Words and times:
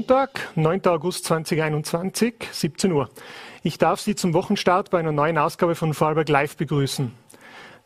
Montag, 0.00 0.48
9. 0.54 0.86
August 0.86 1.26
2021, 1.26 2.48
17 2.52 2.90
Uhr. 2.90 3.10
Ich 3.62 3.76
darf 3.76 4.00
Sie 4.00 4.14
zum 4.14 4.32
Wochenstart 4.32 4.88
bei 4.88 4.98
einer 4.98 5.12
neuen 5.12 5.36
Ausgabe 5.36 5.74
von 5.74 5.92
Vorarlberg 5.92 6.30
Live 6.30 6.56
begrüßen. 6.56 7.12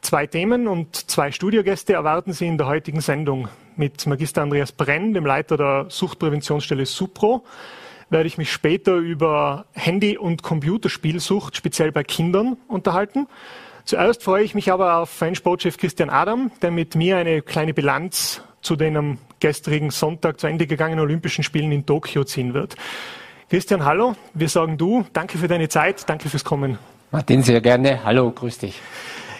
Zwei 0.00 0.28
Themen 0.28 0.68
und 0.68 0.94
zwei 1.10 1.32
Studiogäste 1.32 1.94
erwarten 1.94 2.32
Sie 2.32 2.46
in 2.46 2.56
der 2.56 2.68
heutigen 2.68 3.00
Sendung. 3.00 3.48
Mit 3.74 4.06
Magister 4.06 4.42
Andreas 4.42 4.70
Brenn, 4.70 5.12
dem 5.12 5.26
Leiter 5.26 5.56
der 5.56 5.86
Suchtpräventionsstelle 5.88 6.86
SUPRO, 6.86 7.42
werde 8.10 8.28
ich 8.28 8.38
mich 8.38 8.52
später 8.52 8.94
über 8.94 9.66
Handy- 9.72 10.16
und 10.16 10.44
Computerspielsucht, 10.44 11.56
speziell 11.56 11.90
bei 11.90 12.04
Kindern, 12.04 12.56
unterhalten. 12.68 13.26
Zuerst 13.84 14.22
freue 14.22 14.44
ich 14.44 14.54
mich 14.54 14.70
aber 14.70 14.98
auf 14.98 15.10
Fansportchef 15.10 15.78
Christian 15.78 16.10
Adam, 16.10 16.52
der 16.62 16.70
mit 16.70 16.94
mir 16.94 17.16
eine 17.16 17.42
kleine 17.42 17.74
Bilanz 17.74 18.40
zu 18.64 18.76
den 18.76 18.96
am 18.96 19.18
gestrigen 19.40 19.90
Sonntag 19.90 20.40
zu 20.40 20.46
Ende 20.46 20.66
gegangenen 20.66 21.04
Olympischen 21.04 21.44
Spielen 21.44 21.70
in 21.70 21.86
Tokio 21.86 22.24
ziehen 22.24 22.54
wird. 22.54 22.74
Christian, 23.50 23.84
hallo, 23.84 24.16
wir 24.32 24.48
sagen 24.48 24.78
du, 24.78 25.04
danke 25.12 25.38
für 25.38 25.48
deine 25.48 25.68
Zeit, 25.68 26.08
danke 26.08 26.28
fürs 26.28 26.44
Kommen. 26.44 26.78
Martin, 27.10 27.42
sehr 27.42 27.60
gerne, 27.60 28.02
hallo, 28.04 28.30
grüß 28.30 28.58
dich. 28.58 28.80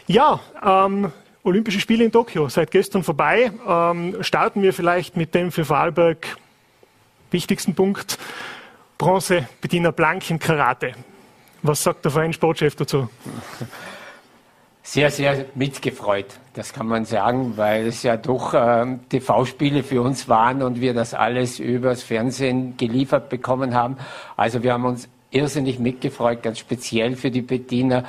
Ja, 0.07 0.41
ähm, 0.63 1.11
Olympische 1.43 1.81
Spiele 1.81 2.05
in 2.05 2.13
Tokio, 2.13 2.49
seit 2.49 2.71
gestern 2.71 3.03
vorbei. 3.03 3.51
Ähm, 3.67 4.23
starten 4.23 4.63
wir 4.63 4.73
vielleicht 4.73 5.17
mit 5.17 5.35
dem 5.35 5.51
für 5.51 5.65
Vorarlberg 5.65 6.37
wichtigsten 7.31 7.75
Punkt, 7.75 8.19
Bronze, 8.99 9.49
Bettina 9.61 9.91
Blank 9.91 10.31
im 10.31 10.39
Karate. 10.39 10.93
Was 11.63 11.83
sagt 11.83 12.05
der 12.05 12.13
Verein 12.13 12.33
Sportchef 12.33 12.77
dazu? 12.77 13.09
sehr, 14.87 15.11
sehr 15.11 15.47
mitgefreut. 15.55 16.27
Das 16.53 16.75
kann 16.75 16.87
man 16.87 17.07
sagen, 17.07 17.57
weil 17.57 17.87
es 17.87 18.03
ja 18.03 18.19
doch 18.19 18.53
ähm, 18.55 19.01
TV-Spiele 19.09 19.83
für 19.83 20.03
uns 20.03 20.29
waren 20.29 20.63
und 20.63 20.81
wir 20.81 20.93
das 20.93 21.15
alles 21.15 21.59
übers 21.59 22.03
Fernsehen 22.03 22.77
geliefert 22.77 23.31
bekommen 23.31 23.75
haben. 23.75 23.97
Also 24.37 24.63
wir 24.63 24.75
haben 24.75 24.85
uns 24.85 25.09
irrsinnig 25.31 25.79
mitgefreut, 25.79 26.43
ganz 26.43 26.59
speziell 26.59 27.17
für 27.17 27.31
die 27.31 27.41
Bettina, 27.41 28.05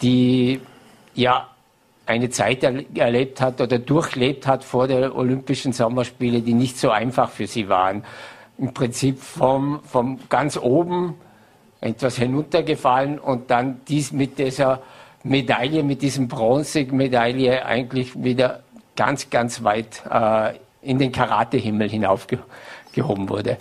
die 0.00 0.60
ja 1.14 1.46
eine 2.06 2.30
Zeit 2.30 2.62
erlebt 2.62 3.42
hat 3.42 3.60
oder 3.60 3.78
durchlebt 3.78 4.46
hat 4.46 4.64
vor 4.64 4.88
der 4.88 5.14
Olympischen 5.14 5.72
Sommerspiele, 5.72 6.40
die 6.40 6.54
nicht 6.54 6.78
so 6.78 6.90
einfach 6.90 7.30
für 7.30 7.46
sie 7.46 7.68
waren. 7.68 8.02
Im 8.56 8.72
Prinzip 8.72 9.20
vom, 9.20 9.80
vom 9.84 10.18
ganz 10.30 10.56
oben 10.56 11.16
etwas 11.82 12.16
hinuntergefallen 12.16 13.18
und 13.18 13.50
dann 13.50 13.82
dies 13.88 14.10
mit 14.10 14.38
dieser 14.38 14.80
Medaille, 15.24 15.82
mit 15.82 16.02
diesem 16.02 16.28
Bronzemedaille 16.28 17.64
eigentlich 17.64 18.22
wieder 18.22 18.62
ganz, 18.94 19.30
ganz 19.30 19.64
weit 19.64 20.02
äh, 20.08 20.54
in 20.82 20.98
den 20.98 21.10
Karatehimmel 21.10 21.88
hinaufgehoben 21.88 23.28
wurde. 23.28 23.56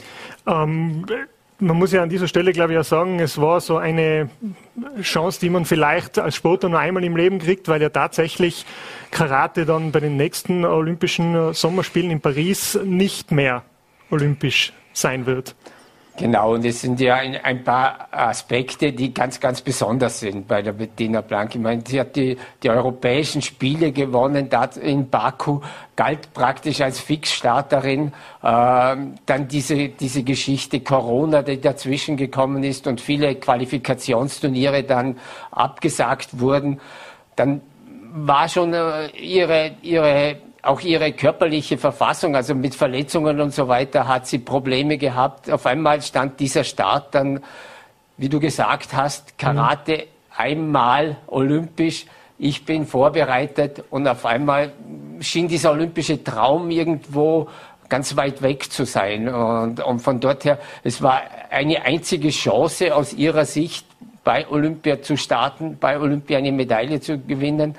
Ähm, 0.45 1.05
man 1.59 1.77
muss 1.77 1.93
ja 1.93 2.03
an 2.03 2.09
dieser 2.09 2.27
Stelle, 2.27 2.51
glaube 2.51 2.73
ich, 2.73 2.79
auch 2.79 2.83
sagen, 2.83 3.19
es 3.19 3.39
war 3.39 3.61
so 3.61 3.77
eine 3.77 4.29
Chance, 5.01 5.39
die 5.39 5.49
man 5.49 5.65
vielleicht 5.65 6.19
als 6.19 6.35
Sportler 6.35 6.69
nur 6.69 6.79
einmal 6.79 7.03
im 7.03 7.15
Leben 7.15 7.39
kriegt, 7.39 7.67
weil 7.69 7.81
ja 7.81 7.89
tatsächlich 7.89 8.65
Karate 9.11 9.65
dann 9.65 9.91
bei 9.91 10.01
den 10.01 10.17
nächsten 10.17 10.65
Olympischen 10.65 11.53
Sommerspielen 11.53 12.11
in 12.11 12.19
Paris 12.19 12.77
nicht 12.83 13.31
mehr 13.31 13.63
olympisch 14.11 14.73
sein 14.91 15.25
wird. 15.25 15.55
Genau, 16.15 16.53
und 16.53 16.63
es 16.63 16.81
sind 16.81 16.99
ja 16.99 17.15
ein, 17.15 17.37
ein, 17.43 17.63
paar 17.63 18.07
Aspekte, 18.11 18.93
die 18.93 19.11
ganz, 19.11 19.39
ganz 19.39 19.61
besonders 19.61 20.19
sind 20.19 20.47
bei 20.47 20.61
der 20.61 20.73
Bettina 20.73 21.21
Blank. 21.21 21.55
Ich 21.55 21.61
meine, 21.61 21.81
sie 21.87 21.99
hat 21.99 22.15
die, 22.15 22.37
die 22.61 22.69
europäischen 22.69 23.41
Spiele 23.41 23.91
gewonnen, 23.91 24.47
in 24.79 25.09
Baku, 25.09 25.59
galt 25.95 26.31
praktisch 26.35 26.81
als 26.81 26.99
Fixstarterin. 26.99 28.13
Ähm, 28.43 29.15
dann 29.25 29.47
diese, 29.47 29.89
diese 29.89 30.21
Geschichte 30.21 30.81
Corona, 30.81 31.41
die 31.41 31.59
dazwischen 31.59 32.15
gekommen 32.15 32.63
ist 32.63 32.85
und 32.85 33.01
viele 33.01 33.33
Qualifikationsturniere 33.33 34.83
dann 34.83 35.17
abgesagt 35.49 36.39
wurden. 36.39 36.79
Dann 37.35 37.61
war 38.13 38.47
schon 38.47 38.75
äh, 38.75 39.07
ihre, 39.17 39.71
ihre 39.81 40.37
auch 40.63 40.79
ihre 40.81 41.11
körperliche 41.11 41.77
Verfassung, 41.77 42.35
also 42.35 42.55
mit 42.55 42.73
Verletzungen 42.73 43.39
und 43.41 43.53
so 43.53 43.67
weiter, 43.67 44.07
hat 44.07 44.27
sie 44.27 44.39
Probleme 44.39 44.97
gehabt. 44.97 45.51
Auf 45.51 45.65
einmal 45.65 46.01
stand 46.01 46.39
dieser 46.39 46.63
Start 46.63 47.13
dann, 47.13 47.43
wie 48.17 48.29
du 48.29 48.39
gesagt 48.39 48.93
hast, 48.93 49.37
Karate 49.37 49.97
mhm. 49.97 50.03
einmal 50.37 51.17
olympisch. 51.27 52.05
Ich 52.39 52.65
bin 52.65 52.87
vorbereitet 52.87 53.83
und 53.89 54.07
auf 54.07 54.25
einmal 54.25 54.71
schien 55.19 55.49
dieser 55.49 55.71
olympische 55.71 56.23
Traum 56.23 56.71
irgendwo 56.71 57.49
ganz 57.89 58.15
weit 58.15 58.41
weg 58.41 58.71
zu 58.71 58.85
sein. 58.85 59.27
Und, 59.27 59.81
und 59.81 59.99
von 59.99 60.19
dort 60.21 60.45
her, 60.45 60.59
es 60.83 61.01
war 61.01 61.21
eine 61.49 61.83
einzige 61.83 62.29
Chance 62.29 62.95
aus 62.95 63.13
ihrer 63.13 63.45
Sicht, 63.45 63.85
bei 64.23 64.47
Olympia 64.47 65.01
zu 65.01 65.17
starten, 65.17 65.77
bei 65.77 65.99
Olympia 65.99 66.37
eine 66.37 66.53
Medaille 66.53 67.01
zu 67.01 67.19
gewinnen. 67.19 67.75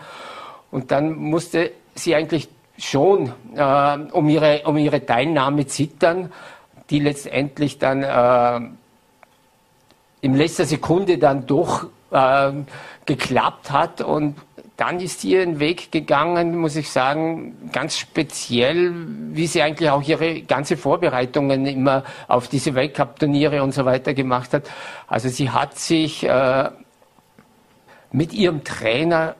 Und 0.70 0.90
dann 0.90 1.14
musste 1.14 1.72
sie 1.94 2.14
eigentlich 2.14 2.48
schon 2.84 3.32
äh, 3.56 3.96
um, 4.12 4.28
ihre, 4.28 4.62
um 4.64 4.76
ihre 4.76 5.04
Teilnahme 5.04 5.66
zittern, 5.66 6.32
die 6.90 7.00
letztendlich 7.00 7.78
dann 7.78 8.02
äh, 8.02 8.68
in 10.20 10.34
letzter 10.34 10.64
Sekunde 10.64 11.18
dann 11.18 11.46
doch 11.46 11.86
äh, 12.10 12.52
geklappt 13.06 13.70
hat 13.70 14.00
und 14.00 14.36
dann 14.76 14.98
ist 14.98 15.20
sie 15.20 15.32
ihren 15.32 15.60
Weg 15.60 15.92
gegangen, 15.92 16.58
muss 16.58 16.74
ich 16.74 16.90
sagen, 16.90 17.70
ganz 17.72 17.96
speziell, 17.96 18.92
wie 19.30 19.46
sie 19.46 19.62
eigentlich 19.62 19.88
auch 19.90 20.02
ihre 20.02 20.42
ganze 20.42 20.76
Vorbereitungen 20.76 21.64
immer 21.66 22.02
auf 22.26 22.48
diese 22.48 22.74
Weltcup-Turniere 22.74 23.62
und 23.62 23.72
so 23.72 23.84
weiter 23.84 24.14
gemacht 24.14 24.52
hat. 24.52 24.68
Also 25.06 25.28
sie 25.28 25.50
hat 25.50 25.78
sich 25.78 26.24
äh, 26.24 26.70
mit 28.10 28.32
ihrem 28.32 28.64
Trainer 28.64 29.36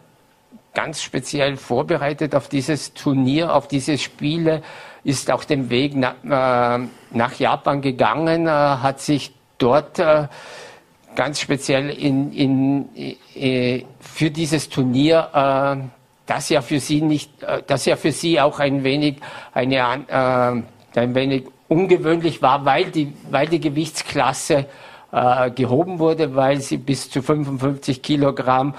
ganz 0.75 1.03
speziell 1.03 1.57
vorbereitet 1.57 2.35
auf 2.35 2.49
dieses 2.49 2.93
Turnier, 2.95 3.55
auf 3.55 3.69
diese 3.69 3.97
Spiele, 3.97 4.63
ist 5.05 5.31
auch 5.31 5.45
den 5.45 5.71
Weg 5.71 5.93
na, 5.95 6.15
äh, 6.25 6.87
nach 7.13 7.35
Japan 7.39 7.81
gegangen, 7.81 8.47
äh, 8.47 8.51
hat 8.51 9.01
sich 9.01 9.33
dort 9.59 9.99
äh, 9.99 10.27
ganz 11.15 11.41
speziell 11.41 11.91
in, 11.91 12.33
in, 12.33 12.89
äh, 13.35 13.85
für 14.01 14.31
dieses 14.31 14.69
Turnier, 14.69 15.29
äh, 15.33 15.89
das 16.27 16.49
ja 16.49 16.63
für 16.63 16.81
sie 16.81 17.03
nicht, 17.03 17.43
äh, 17.43 17.63
das 17.67 17.85
ja 17.85 17.97
für 17.97 18.13
sie 18.13 18.41
auch 18.41 18.59
ein 18.61 18.83
wenig 18.85 19.17
eine, 19.53 19.85
ein 19.85 21.15
wenig 21.15 21.45
ungewöhnlich 21.69 22.43
war, 22.43 22.65
weil 22.65 22.87
die, 22.87 23.13
weil 23.31 23.49
die 23.49 23.61
Gewichtsklasse 23.61 24.67
gehoben 25.55 26.01
wurde, 26.01 26.35
weil 26.35 26.61
sie 26.61 26.77
bis 26.77 27.09
zu 27.09 27.23
55 27.23 28.03
Kilogramm 28.03 28.75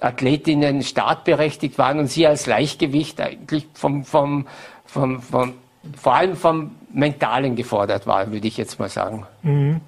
Athletinnen 0.00 0.82
startberechtigt 0.82 1.78
waren 1.78 1.98
und 1.98 2.06
sie 2.06 2.26
als 2.26 2.46
Leichtgewicht 2.46 3.20
eigentlich 3.20 3.66
vom, 3.74 4.04
vom, 4.04 4.46
vom, 4.86 5.20
vom 5.20 5.54
vor 5.96 6.14
allem 6.14 6.36
vom 6.36 6.72
Mentalen 6.92 7.56
gefordert 7.56 8.06
waren, 8.06 8.32
würde 8.32 8.46
ich 8.46 8.56
jetzt 8.56 8.78
mal 8.78 8.88
sagen. 8.88 9.26
Mhm. 9.42 9.80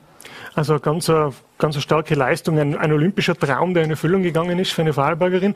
Also 0.54 0.78
ganz, 0.78 1.08
eine, 1.08 1.32
ganz 1.60 1.76
eine 1.76 1.82
starke 1.82 2.14
Leistung, 2.14 2.58
ein, 2.58 2.76
ein, 2.76 2.92
olympischer 2.92 3.36
Traum, 3.36 3.74
der 3.74 3.84
in 3.84 3.90
Erfüllung 3.90 4.22
gegangen 4.22 4.58
ist 4.58 4.72
für 4.72 4.82
eine 4.82 4.92
Vorarlbergerin. 4.92 5.54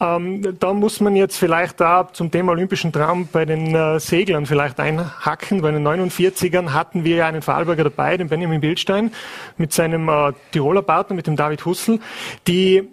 Ähm, 0.00 0.56
da 0.58 0.72
muss 0.72 1.00
man 1.00 1.14
jetzt 1.14 1.36
vielleicht 1.36 1.80
da 1.80 2.08
zum 2.12 2.30
Thema 2.30 2.52
olympischen 2.52 2.92
Traum 2.92 3.28
bei 3.30 3.44
den 3.44 3.74
äh, 3.74 4.00
Seglern 4.00 4.46
vielleicht 4.46 4.80
einhacken. 4.80 5.60
Bei 5.60 5.70
den 5.70 5.86
49ern 5.86 6.72
hatten 6.72 7.04
wir 7.04 7.16
ja 7.16 7.26
einen 7.26 7.42
Vorarlberger 7.42 7.84
dabei, 7.84 8.16
den 8.16 8.28
Benjamin 8.28 8.60
Bildstein, 8.60 9.12
mit 9.58 9.72
seinem 9.72 10.08
äh, 10.08 10.32
Tiroler 10.52 10.82
Partner, 10.82 11.14
mit 11.16 11.26
dem 11.26 11.36
David 11.36 11.64
Hussel, 11.66 12.00
die 12.48 12.88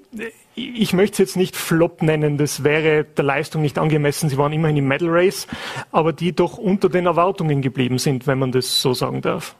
ich 0.56 0.94
möchte 0.94 1.14
es 1.14 1.30
jetzt 1.30 1.38
nicht 1.38 1.56
Flop 1.56 2.02
nennen, 2.02 2.38
das 2.38 2.66
wäre 2.66 3.06
der 3.06 3.24
Leistung 3.24 3.62
nicht 3.62 3.78
angemessen. 3.78 4.30
Sie 4.30 4.38
waren 4.38 4.52
immerhin 4.52 4.76
im 4.76 4.88
Medal 4.88 5.10
Race, 5.10 5.48
aber 5.92 6.12
die 6.12 6.34
doch 6.34 6.58
unter 6.58 6.90
den 6.90 7.06
Erwartungen 7.06 7.62
geblieben 7.62 7.98
sind, 7.98 8.28
wenn 8.28 8.40
man 8.40 8.52
das 8.52 8.82
so 8.82 8.94
sagen 8.94 9.22
darf. 9.22 9.56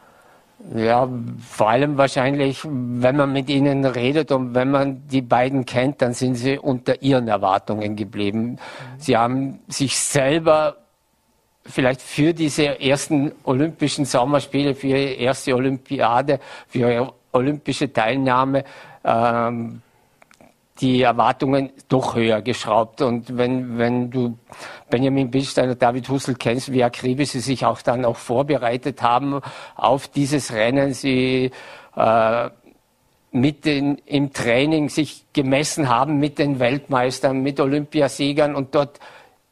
Ja, 0.76 1.08
vor 1.48 1.70
allem 1.70 1.98
wahrscheinlich, 1.98 2.62
wenn 2.66 3.16
man 3.16 3.32
mit 3.32 3.50
ihnen 3.50 3.86
redet 3.86 4.32
und 4.32 4.54
wenn 4.54 4.70
man 4.70 5.08
die 5.08 5.22
beiden 5.22 5.66
kennt, 5.66 6.02
dann 6.02 6.14
sind 6.14 6.36
sie 6.36 6.60
unter 6.60 7.02
ihren 7.02 7.30
Erwartungen 7.30 7.96
geblieben. 7.96 8.58
Sie 8.98 9.16
haben 9.16 9.60
sich 9.70 9.98
selber 9.98 10.76
vielleicht 11.66 12.02
für 12.02 12.34
diese 12.34 12.80
ersten 12.80 13.32
Olympischen 13.46 14.04
Sommerspiele, 14.04 14.76
für 14.76 14.88
ihre 14.88 15.14
erste 15.14 15.56
Olympiade, 15.56 16.40
für 16.68 16.80
ihre 16.80 17.14
olympische 17.32 17.92
Teilnahme 17.94 18.64
ähm, 19.06 19.82
die 20.82 21.02
Erwartungen 21.02 21.72
doch 21.88 22.16
höher 22.16 22.42
geschraubt. 22.42 23.02
Und 23.02 23.38
wenn, 23.38 23.78
wenn 23.78 24.10
du 24.10 24.38
Benjamin 24.90 25.30
Billstein 25.30 25.70
und 25.70 25.82
David 25.82 26.08
Hussel 26.10 26.36
kennst, 26.36 26.72
wie 26.72 26.84
akribisch 26.84 27.30
sie 27.30 27.40
sich 27.40 27.66
auch 27.66 27.82
dann 27.82 28.06
auch 28.06 28.18
vorbereitet 28.18 29.02
haben 29.02 29.42
auf 29.76 30.08
dieses 30.08 30.54
Rennen, 30.54 30.94
sie 30.94 31.52
äh, 31.96 32.50
mit 33.32 33.66
den, 33.66 33.98
im 34.06 34.34
Training 34.34 34.90
sich 34.90 35.26
gemessen 35.34 35.90
haben 35.90 36.18
mit 36.18 36.40
den 36.40 36.60
Weltmeistern, 36.60 37.42
mit 37.42 37.60
Olympiasiegern 37.60 38.56
und 38.56 38.74
dort 38.74 39.00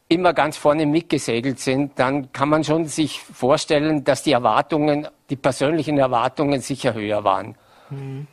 immer 0.09 0.33
ganz 0.33 0.57
vorne 0.57 0.85
mitgesegelt 0.85 1.59
sind, 1.59 1.99
dann 1.99 2.31
kann 2.31 2.49
man 2.49 2.63
schon 2.63 2.85
sich 2.85 3.19
vorstellen, 3.19 4.03
dass 4.03 4.23
die 4.23 4.31
Erwartungen, 4.31 5.07
die 5.29 5.35
persönlichen 5.35 5.97
Erwartungen 5.97 6.61
sicher 6.61 6.93
höher 6.93 7.23
waren. 7.23 7.55
Mhm. 7.89 8.27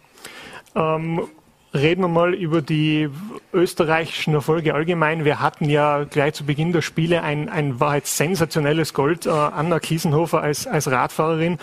Ähm, 0.76 1.28
reden 1.74 2.02
wir 2.02 2.08
mal 2.08 2.34
über 2.34 2.62
die 2.62 3.10
österreichischen 3.52 4.34
Erfolge 4.34 4.74
allgemein. 4.74 5.24
Wir 5.24 5.40
hatten 5.40 5.68
ja 5.68 6.04
gleich 6.04 6.34
zu 6.34 6.44
Beginn 6.44 6.72
der 6.72 6.82
Spiele 6.82 7.22
ein, 7.22 7.48
ein 7.48 7.78
jetzt 7.94 8.16
sensationelles 8.16 8.94
Gold. 8.94 9.26
Äh, 9.26 9.30
Anna 9.30 9.80
Kiesenhofer 9.80 10.40
als, 10.40 10.66
als 10.66 10.90
Radfahrerin, 10.90 11.58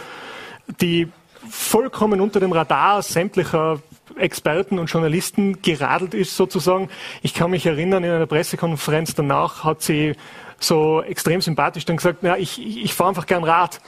die 0.82 1.08
vollkommen 1.50 2.22
unter 2.22 2.40
dem 2.40 2.52
Radar 2.52 3.02
sämtlicher 3.02 3.82
Experten 4.18 4.78
und 4.78 4.88
Journalisten 4.88 5.62
geradelt 5.62 6.14
ist 6.14 6.36
sozusagen. 6.36 6.90
Ich 7.22 7.34
kann 7.34 7.52
mich 7.52 7.66
erinnern, 7.66 8.04
in 8.04 8.12
einer 8.12 8.26
Pressekonferenz 8.26 9.16
danach 9.16 9.64
hat 9.64 9.82
sie 9.82 10.16
so 10.60 11.02
extrem 11.02 11.42
sympathisch 11.42 11.86
dann 11.86 11.98
gesagt, 11.98 12.22
ja, 12.24 12.36
ich, 12.36 12.62
ich 12.62 12.94
fahre 12.94 13.10
einfach 13.10 13.26
gern 13.26 13.44
Rad. 13.44 13.82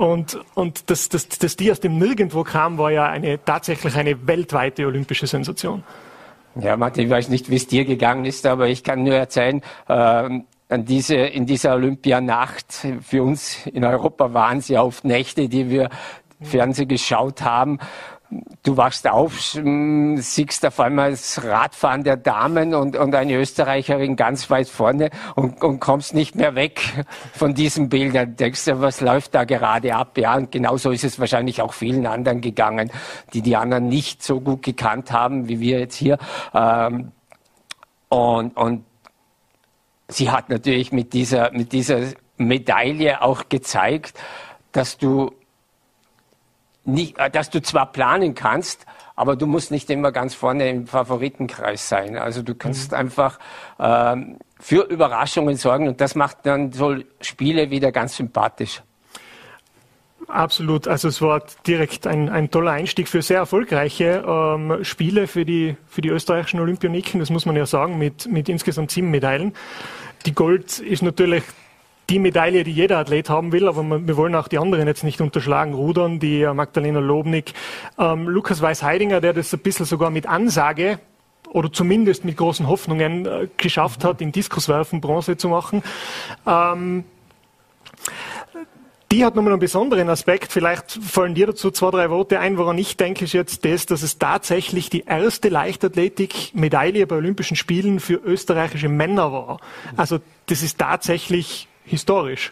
Und, 0.00 0.40
und 0.54 0.88
dass, 0.88 1.10
dass, 1.10 1.28
dass 1.28 1.56
die 1.56 1.70
aus 1.70 1.78
dem 1.78 1.98
Nirgendwo 1.98 2.42
kam, 2.42 2.78
war 2.78 2.90
ja 2.90 3.04
eine, 3.04 3.38
tatsächlich 3.44 3.94
eine 3.96 4.26
weltweite 4.26 4.86
olympische 4.86 5.26
Sensation. 5.26 5.84
Ja, 6.54 6.78
Martin, 6.78 7.04
ich 7.04 7.10
weiß 7.10 7.28
nicht, 7.28 7.50
wie 7.50 7.56
es 7.56 7.66
dir 7.66 7.84
gegangen 7.84 8.24
ist, 8.24 8.46
aber 8.46 8.68
ich 8.68 8.82
kann 8.82 9.02
nur 9.04 9.12
erzählen, 9.12 9.60
äh, 9.88 9.92
an 9.92 10.84
diese, 10.86 11.16
in 11.16 11.44
dieser 11.44 11.74
Olympianacht, 11.74 12.86
für 13.02 13.22
uns 13.22 13.66
in 13.66 13.84
Europa 13.84 14.32
waren 14.32 14.56
es 14.58 14.68
ja 14.68 14.80
oft 14.80 15.04
Nächte, 15.04 15.50
die 15.50 15.68
wir 15.68 15.90
Fernsehen 16.40 16.88
geschaut 16.88 17.42
haben 17.42 17.78
du 18.62 18.76
wachst 18.76 19.08
auf, 19.08 19.54
hm, 19.54 20.18
siehst 20.18 20.64
auf 20.64 20.78
einmal 20.80 21.10
das 21.10 21.42
Radfahren 21.42 22.04
der 22.04 22.16
Damen 22.16 22.74
und, 22.74 22.96
und 22.96 23.14
eine 23.14 23.36
Österreicherin 23.36 24.16
ganz 24.16 24.50
weit 24.50 24.68
vorne 24.68 25.10
und, 25.34 25.62
und 25.62 25.80
kommst 25.80 26.14
nicht 26.14 26.34
mehr 26.34 26.54
weg 26.54 26.80
von 27.32 27.54
diesen 27.54 27.88
Bildern. 27.88 28.36
Denkst 28.36 28.64
du, 28.66 28.80
was 28.80 29.00
läuft 29.00 29.34
da 29.34 29.44
gerade 29.44 29.94
ab? 29.94 30.16
Ja, 30.16 30.36
und 30.36 30.52
genauso 30.52 30.90
ist 30.90 31.04
es 31.04 31.18
wahrscheinlich 31.18 31.60
auch 31.60 31.72
vielen 31.72 32.06
anderen 32.06 32.40
gegangen, 32.40 32.90
die 33.32 33.42
die 33.42 33.56
anderen 33.56 33.88
nicht 33.88 34.22
so 34.22 34.40
gut 34.40 34.62
gekannt 34.62 35.10
haben, 35.10 35.48
wie 35.48 35.60
wir 35.60 35.80
jetzt 35.80 35.96
hier. 35.96 36.18
Ähm, 36.54 37.12
und, 38.08 38.56
und 38.56 38.84
sie 40.08 40.30
hat 40.30 40.48
natürlich 40.50 40.92
mit 40.92 41.12
dieser, 41.12 41.50
mit 41.52 41.72
dieser 41.72 42.00
Medaille 42.36 43.22
auch 43.22 43.48
gezeigt, 43.48 44.18
dass 44.72 44.98
du 44.98 45.32
nicht, 46.92 47.18
äh, 47.18 47.30
dass 47.30 47.50
du 47.50 47.62
zwar 47.62 47.92
planen 47.92 48.34
kannst, 48.34 48.86
aber 49.16 49.36
du 49.36 49.46
musst 49.46 49.70
nicht 49.70 49.90
immer 49.90 50.12
ganz 50.12 50.34
vorne 50.34 50.68
im 50.70 50.86
Favoritenkreis 50.86 51.88
sein. 51.88 52.16
Also 52.16 52.42
du 52.42 52.54
kannst 52.54 52.92
mhm. 52.92 52.98
einfach 52.98 53.38
ähm, 53.78 54.38
für 54.58 54.82
Überraschungen 54.82 55.56
sorgen 55.56 55.88
und 55.88 56.00
das 56.00 56.14
macht 56.14 56.38
dann 56.44 56.72
so 56.72 56.96
Spiele 57.20 57.70
wieder 57.70 57.92
ganz 57.92 58.16
sympathisch. 58.16 58.82
Absolut. 60.28 60.86
Also 60.86 61.08
es 61.08 61.20
war 61.20 61.42
direkt 61.66 62.06
ein, 62.06 62.28
ein 62.28 62.50
toller 62.50 62.72
Einstieg 62.72 63.08
für 63.08 63.20
sehr 63.20 63.38
erfolgreiche 63.38 64.24
ähm, 64.26 64.84
Spiele 64.84 65.26
für 65.26 65.44
die, 65.44 65.76
für 65.86 66.00
die 66.00 66.08
österreichischen 66.08 66.60
Olympioniken. 66.60 67.20
Das 67.20 67.30
muss 67.30 67.46
man 67.46 67.56
ja 67.56 67.66
sagen, 67.66 67.98
mit, 67.98 68.30
mit 68.30 68.48
insgesamt 68.48 68.90
sieben 68.90 69.10
Medaillen. 69.10 69.54
Die 70.26 70.34
Gold 70.34 70.78
ist 70.78 71.02
natürlich 71.02 71.42
die 72.10 72.18
Medaille, 72.18 72.64
die 72.64 72.72
jeder 72.72 72.98
Athlet 72.98 73.30
haben 73.30 73.52
will, 73.52 73.68
aber 73.68 74.06
wir 74.06 74.16
wollen 74.16 74.34
auch 74.34 74.48
die 74.48 74.58
anderen 74.58 74.86
jetzt 74.86 75.04
nicht 75.04 75.20
unterschlagen. 75.20 75.74
Rudern, 75.74 76.18
die 76.18 76.42
äh, 76.42 76.52
Magdalena 76.52 76.98
Lobnik, 76.98 77.52
ähm, 77.98 78.28
Lukas 78.28 78.60
Weiß-Heidinger, 78.60 79.20
der 79.20 79.32
das 79.32 79.54
ein 79.54 79.60
bisschen 79.60 79.86
sogar 79.86 80.10
mit 80.10 80.26
Ansage 80.26 80.98
oder 81.48 81.72
zumindest 81.72 82.24
mit 82.24 82.36
großen 82.36 82.68
Hoffnungen 82.68 83.26
äh, 83.26 83.48
geschafft 83.56 84.04
hat, 84.04 84.20
in 84.20 84.32
Diskuswerfen 84.32 85.00
Bronze 85.00 85.36
zu 85.36 85.48
machen. 85.48 85.82
Ähm, 86.46 87.04
die 89.12 89.24
hat 89.24 89.34
nochmal 89.34 89.52
einen 89.52 89.60
besonderen 89.60 90.08
Aspekt. 90.08 90.52
Vielleicht 90.52 90.92
fallen 90.92 91.34
dir 91.34 91.48
dazu 91.48 91.72
zwei, 91.72 91.90
drei 91.90 92.10
Worte 92.10 92.38
ein. 92.38 92.58
Woran 92.58 92.78
ich 92.78 92.96
denke, 92.96 93.24
ist 93.24 93.32
jetzt 93.32 93.64
das, 93.64 93.86
dass 93.86 94.02
es 94.02 94.18
tatsächlich 94.18 94.88
die 94.88 95.04
erste 95.04 95.48
Leichtathletik-Medaille 95.48 97.08
bei 97.08 97.16
Olympischen 97.16 97.56
Spielen 97.56 97.98
für 97.98 98.14
österreichische 98.14 98.88
Männer 98.88 99.32
war. 99.32 99.60
Also 99.96 100.20
das 100.46 100.62
ist 100.62 100.78
tatsächlich 100.78 101.68
historisch. 101.90 102.50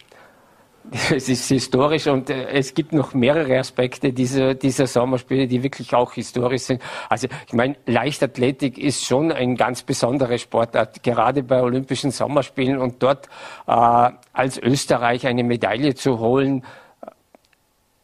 Es 1.11 1.29
ist 1.29 1.49
historisch 1.49 2.07
und 2.07 2.31
äh, 2.31 2.49
es 2.49 2.73
gibt 2.73 2.93
noch 2.93 3.13
mehrere 3.13 3.59
Aspekte 3.59 4.13
dieser, 4.13 4.55
dieser 4.55 4.87
Sommerspiele, 4.87 5.47
die 5.47 5.63
wirklich 5.63 5.95
auch 5.95 6.15
historisch 6.15 6.63
sind. 6.63 6.83
Also 7.11 7.29
ich 7.47 7.53
meine, 7.53 7.77
Leichtathletik 7.85 8.79
ist 8.79 9.05
schon 9.05 9.31
ein 9.31 9.57
ganz 9.57 9.83
besonderer 9.83 10.39
Sportart, 10.39 11.03
gerade 11.03 11.43
bei 11.43 11.61
Olympischen 11.61 12.11
Sommerspielen 12.11 12.79
und 12.79 13.03
dort 13.03 13.29
äh, 13.67 14.11
als 14.33 14.59
Österreich 14.59 15.27
eine 15.27 15.45
Medaille 15.45 15.95
zu 15.95 16.19
holen, 16.21 16.65
äh, 17.03 17.11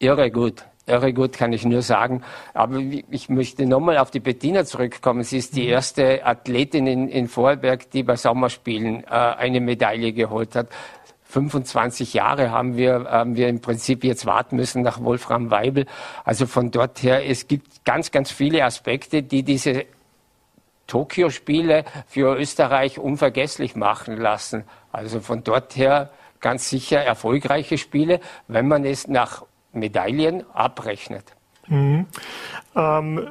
irre 0.06 0.30
gut. 0.30 0.64
Irre 0.86 1.14
gut, 1.14 1.32
kann 1.32 1.54
ich 1.54 1.64
nur 1.64 1.80
sagen. 1.80 2.22
Aber 2.52 2.78
ich 3.10 3.30
möchte 3.30 3.64
nochmal 3.64 3.96
auf 3.96 4.10
die 4.10 4.20
Bettina 4.20 4.66
zurückkommen. 4.66 5.22
Sie 5.22 5.38
ist 5.38 5.56
die 5.56 5.62
mhm. 5.62 5.70
erste 5.70 6.26
Athletin 6.26 6.86
in, 6.86 7.08
in 7.08 7.26
Vorarlberg, 7.26 7.90
die 7.90 8.02
bei 8.02 8.16
Sommerspielen 8.16 9.02
äh, 9.04 9.06
eine 9.06 9.60
Medaille 9.60 10.12
geholt 10.12 10.54
hat. 10.54 10.68
25 11.24 12.14
Jahre 12.14 12.50
haben 12.50 12.76
wir, 12.76 13.06
haben 13.10 13.36
wir 13.36 13.48
im 13.48 13.60
Prinzip 13.60 14.04
jetzt 14.04 14.26
warten 14.26 14.56
müssen 14.56 14.82
nach 14.82 15.02
Wolfram 15.02 15.50
Weibel. 15.50 15.86
Also 16.24 16.46
von 16.46 16.70
dort 16.70 17.02
her, 17.02 17.28
es 17.28 17.48
gibt 17.48 17.84
ganz, 17.84 18.10
ganz 18.10 18.30
viele 18.30 18.64
Aspekte, 18.64 19.22
die 19.22 19.42
diese 19.42 19.84
Tokio-Spiele 20.86 21.84
für 22.06 22.36
Österreich 22.36 22.98
unvergesslich 22.98 23.74
machen 23.74 24.16
lassen. 24.16 24.64
Also 24.92 25.20
von 25.20 25.42
dort 25.42 25.76
her 25.76 26.10
ganz 26.40 26.68
sicher 26.68 27.00
erfolgreiche 27.00 27.78
Spiele, 27.78 28.20
wenn 28.48 28.68
man 28.68 28.84
es 28.84 29.08
nach 29.08 29.44
Medaillen 29.72 30.44
abrechnet. 30.52 31.24
Mhm. 31.66 32.06
Ähm 32.76 33.30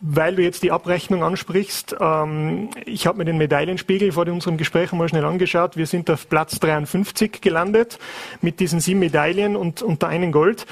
weil 0.00 0.36
du 0.36 0.42
jetzt 0.42 0.62
die 0.62 0.72
Abrechnung 0.72 1.22
ansprichst, 1.22 1.96
ähm, 2.00 2.70
ich 2.86 3.06
habe 3.06 3.18
mir 3.18 3.24
den 3.24 3.38
Medaillenspiegel 3.38 4.12
vor 4.12 4.26
unserem 4.26 4.56
Gespräch 4.56 4.92
mal 4.92 5.08
schnell 5.08 5.24
angeschaut. 5.24 5.76
Wir 5.76 5.86
sind 5.86 6.10
auf 6.10 6.28
Platz 6.28 6.58
53 6.58 7.40
gelandet 7.40 7.98
mit 8.40 8.60
diesen 8.60 8.80
sieben 8.80 9.00
Medaillen 9.00 9.56
und 9.56 9.82
unter 9.82 10.08
einen 10.08 10.32
Gold. 10.32 10.66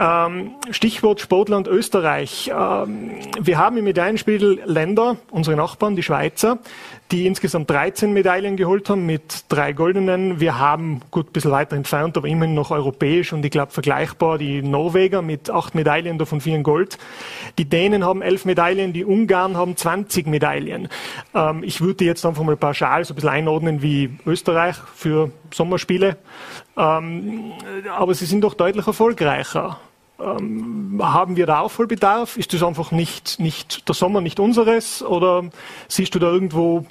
Ähm, 0.00 0.52
Stichwort 0.70 1.20
Sportland 1.20 1.68
Österreich. 1.68 2.50
Ähm, 2.50 3.10
wir 3.38 3.58
haben 3.58 3.76
im 3.76 3.84
Medaillenspiegel 3.84 4.62
Länder, 4.64 5.18
unsere 5.30 5.56
Nachbarn, 5.56 5.94
die 5.94 6.02
Schweizer, 6.02 6.58
die 7.10 7.26
insgesamt 7.26 7.68
13 7.68 8.10
Medaillen 8.14 8.56
geholt 8.56 8.88
haben 8.88 9.04
mit 9.04 9.44
drei 9.50 9.74
goldenen. 9.74 10.40
Wir 10.40 10.58
haben, 10.58 11.02
gut, 11.10 11.28
ein 11.28 11.32
bisschen 11.32 11.50
weiter 11.50 11.76
entfernt, 11.76 12.16
aber 12.16 12.28
immerhin 12.28 12.54
noch 12.54 12.70
europäisch 12.70 13.34
und 13.34 13.44
ich 13.44 13.50
glaube 13.50 13.72
vergleichbar 13.72 14.38
die 14.38 14.62
Norweger 14.62 15.20
mit 15.20 15.50
acht 15.50 15.74
Medaillen, 15.74 16.16
davon 16.16 16.40
vier 16.40 16.56
in 16.56 16.62
Gold. 16.62 16.96
Die 17.58 17.66
Dänen 17.66 18.02
haben 18.02 18.22
elf 18.22 18.46
Medaillen, 18.46 18.94
die 18.94 19.04
Ungarn 19.04 19.58
haben 19.58 19.76
20 19.76 20.26
Medaillen. 20.26 20.88
Ähm, 21.34 21.62
ich 21.62 21.82
würde 21.82 22.06
jetzt 22.06 22.24
einfach 22.24 22.42
mal 22.42 22.56
pauschal 22.56 23.04
so 23.04 23.12
ein 23.12 23.16
bisschen 23.16 23.28
einordnen 23.28 23.82
wie 23.82 24.16
Österreich 24.24 24.76
für 24.94 25.30
Sommerspiele. 25.52 26.16
Ähm, 26.78 27.52
aber 27.94 28.14
sie 28.14 28.24
sind 28.24 28.40
doch 28.40 28.54
deutlich 28.54 28.86
erfolgreicher. 28.86 29.78
Ähm, 30.20 31.00
haben 31.02 31.36
wir 31.36 31.46
da 31.46 31.60
Aufholbedarf? 31.60 32.36
Ist 32.36 32.52
das 32.52 32.62
einfach 32.62 32.90
nicht, 32.90 33.40
nicht 33.40 33.88
der 33.88 33.94
Sommer 33.94 34.20
nicht 34.20 34.40
unseres? 34.40 35.02
Oder 35.02 35.44
siehst 35.88 36.14
du 36.14 36.18
da 36.18 36.26
irgendwo 36.26 36.84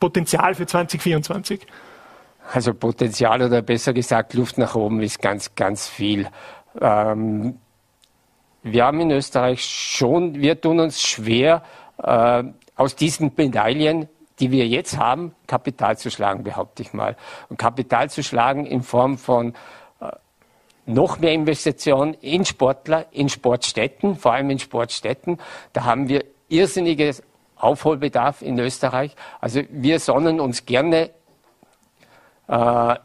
Potenzial 0.00 0.54
für 0.54 0.66
2024? 0.66 1.66
Also 2.52 2.74
Potenzial 2.74 3.42
oder 3.42 3.62
besser 3.62 3.92
gesagt 3.92 4.34
Luft 4.34 4.58
nach 4.58 4.74
oben 4.74 5.00
ist 5.00 5.22
ganz, 5.22 5.54
ganz 5.54 5.88
viel. 5.88 6.28
Ähm, 6.80 7.58
wir 8.62 8.84
haben 8.84 9.00
in 9.00 9.10
Österreich 9.10 9.64
schon, 9.64 10.34
wir 10.34 10.60
tun 10.60 10.80
uns 10.80 11.02
schwer, 11.02 11.62
äh, 12.02 12.44
aus 12.74 12.96
diesen 12.96 13.32
Medaillen, 13.36 14.08
die 14.40 14.50
wir 14.50 14.66
jetzt 14.66 14.98
haben, 14.98 15.34
Kapital 15.46 15.98
zu 15.98 16.10
schlagen, 16.10 16.42
behaupte 16.42 16.82
ich 16.82 16.92
mal. 16.92 17.16
Und 17.48 17.58
Kapital 17.58 18.10
zu 18.10 18.22
schlagen 18.22 18.66
in 18.66 18.82
Form 18.82 19.18
von 19.18 19.54
noch 20.86 21.18
mehr 21.18 21.32
Investitionen 21.32 22.14
in 22.14 22.44
Sportler, 22.44 23.06
in 23.12 23.28
Sportstätten, 23.28 24.16
vor 24.16 24.32
allem 24.32 24.50
in 24.50 24.58
Sportstätten. 24.58 25.38
Da 25.72 25.84
haben 25.84 26.08
wir 26.08 26.24
irrsinniges 26.48 27.22
Aufholbedarf 27.56 28.42
in 28.42 28.58
Österreich. 28.58 29.14
Also 29.40 29.62
wir 29.70 30.00
sonnen 30.00 30.40
uns 30.40 30.66
gerne 30.66 31.10
äh, 32.48 32.96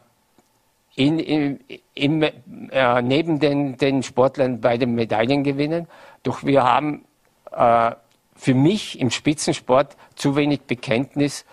in, 0.96 1.20
in, 1.20 1.60
in, 1.94 2.24
äh, 2.24 3.02
neben 3.04 3.40
den, 3.40 3.78
den 3.78 4.02
Sportlern 4.02 4.60
bei 4.60 4.78
den 4.78 4.96
Medaillengewinnen. 4.96 5.88
Doch 6.24 6.44
wir 6.44 6.64
haben 6.64 7.06
äh, 7.52 7.92
für 8.36 8.54
mich 8.56 9.00
im 9.00 9.12
Spitzensport 9.12 9.96
zu 10.16 10.36
wenig 10.36 10.62
Bekenntnis 10.62 11.46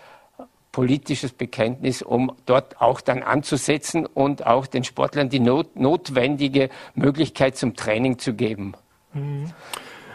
politisches 0.75 1.31
Bekenntnis, 1.31 2.01
um 2.01 2.33
dort 2.45 2.81
auch 2.81 2.99
dann 2.99 3.23
anzusetzen 3.23 4.05
und 4.05 4.45
auch 4.45 4.67
den 4.67 4.83
Sportlern 4.83 5.29
die 5.29 5.39
not 5.39 5.77
notwendige 5.77 6.69
Möglichkeit 6.95 7.55
zum 7.55 7.77
Training 7.77 8.19
zu 8.19 8.33
geben. 8.33 8.73
Mhm. 9.13 9.53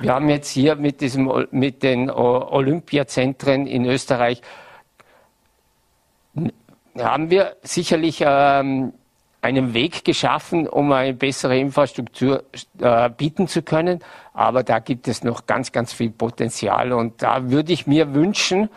Wir 0.01 0.13
haben 0.13 0.29
jetzt 0.29 0.51
hier 0.51 0.77
mit, 0.77 1.01
diesem, 1.01 1.33
mit 1.51 1.83
den 1.83 2.11
Olympiazentren 2.11 3.67
in 3.67 3.87
Österreich 3.87 4.43
haben 6.99 7.31
wir 7.31 7.57
sicherlich 7.63 8.23
ähm, 8.27 8.93
einen 9.41 9.73
Weg 9.73 10.05
geschaffen, 10.05 10.69
um 10.69 10.93
eine 10.93 11.15
bessere 11.15 11.59
Infrastruktur 11.59 12.45
äh, 12.81 13.09
bieten 13.09 13.49
zu 13.49 13.63
können. 13.63 14.01
Aber 14.35 14.63
da 14.63 14.79
gibt 14.79 15.09
es 15.09 15.25
noch 15.25 15.47
ganz, 15.47 15.73
ganz 15.73 15.95
viel 15.95 16.11
Potenzial. 16.11 16.93
Und 16.93 17.23
da 17.23 17.51
würde 17.51 17.73
ich 17.73 17.87
mir 17.87 18.13
wünschen, 18.13 18.69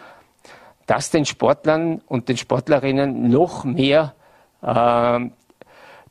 dass 0.86 1.12
den 1.12 1.26
Sportlern 1.26 2.02
und 2.08 2.30
den 2.30 2.38
Sportlerinnen 2.38 3.30
noch 3.30 3.64
mehr 3.64 4.14
äh, 4.62 5.20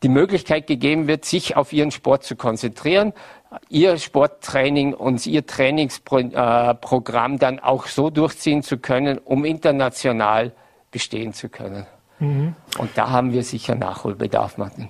die 0.03 0.09
Möglichkeit 0.09 0.67
gegeben 0.67 1.07
wird, 1.07 1.25
sich 1.25 1.57
auf 1.57 1.73
ihren 1.73 1.91
Sport 1.91 2.25
zu 2.25 2.37
konzentrieren, 2.37 3.13
ihr 3.69 3.99
Sporttraining 3.99 4.95
und 4.95 5.25
ihr 5.27 5.47
Trainingsprogramm 5.47 7.39
dann 7.39 7.61
auch 7.61 7.87
so 7.87 8.11
durchziehen 8.11 8.63
zu 8.63 8.79
können, 8.79 9.19
um 9.19 9.45
international 9.45 10.53
bestehen 10.91 11.33
zu 11.33 11.49
können. 11.49 11.87
Mhm. 12.19 12.55
Und 12.79 12.91
da 12.97 13.11
haben 13.11 13.33
wir 13.33 13.43
sicher 13.43 13.75
Nachholbedarf, 13.75 14.59
Martin. 14.59 14.89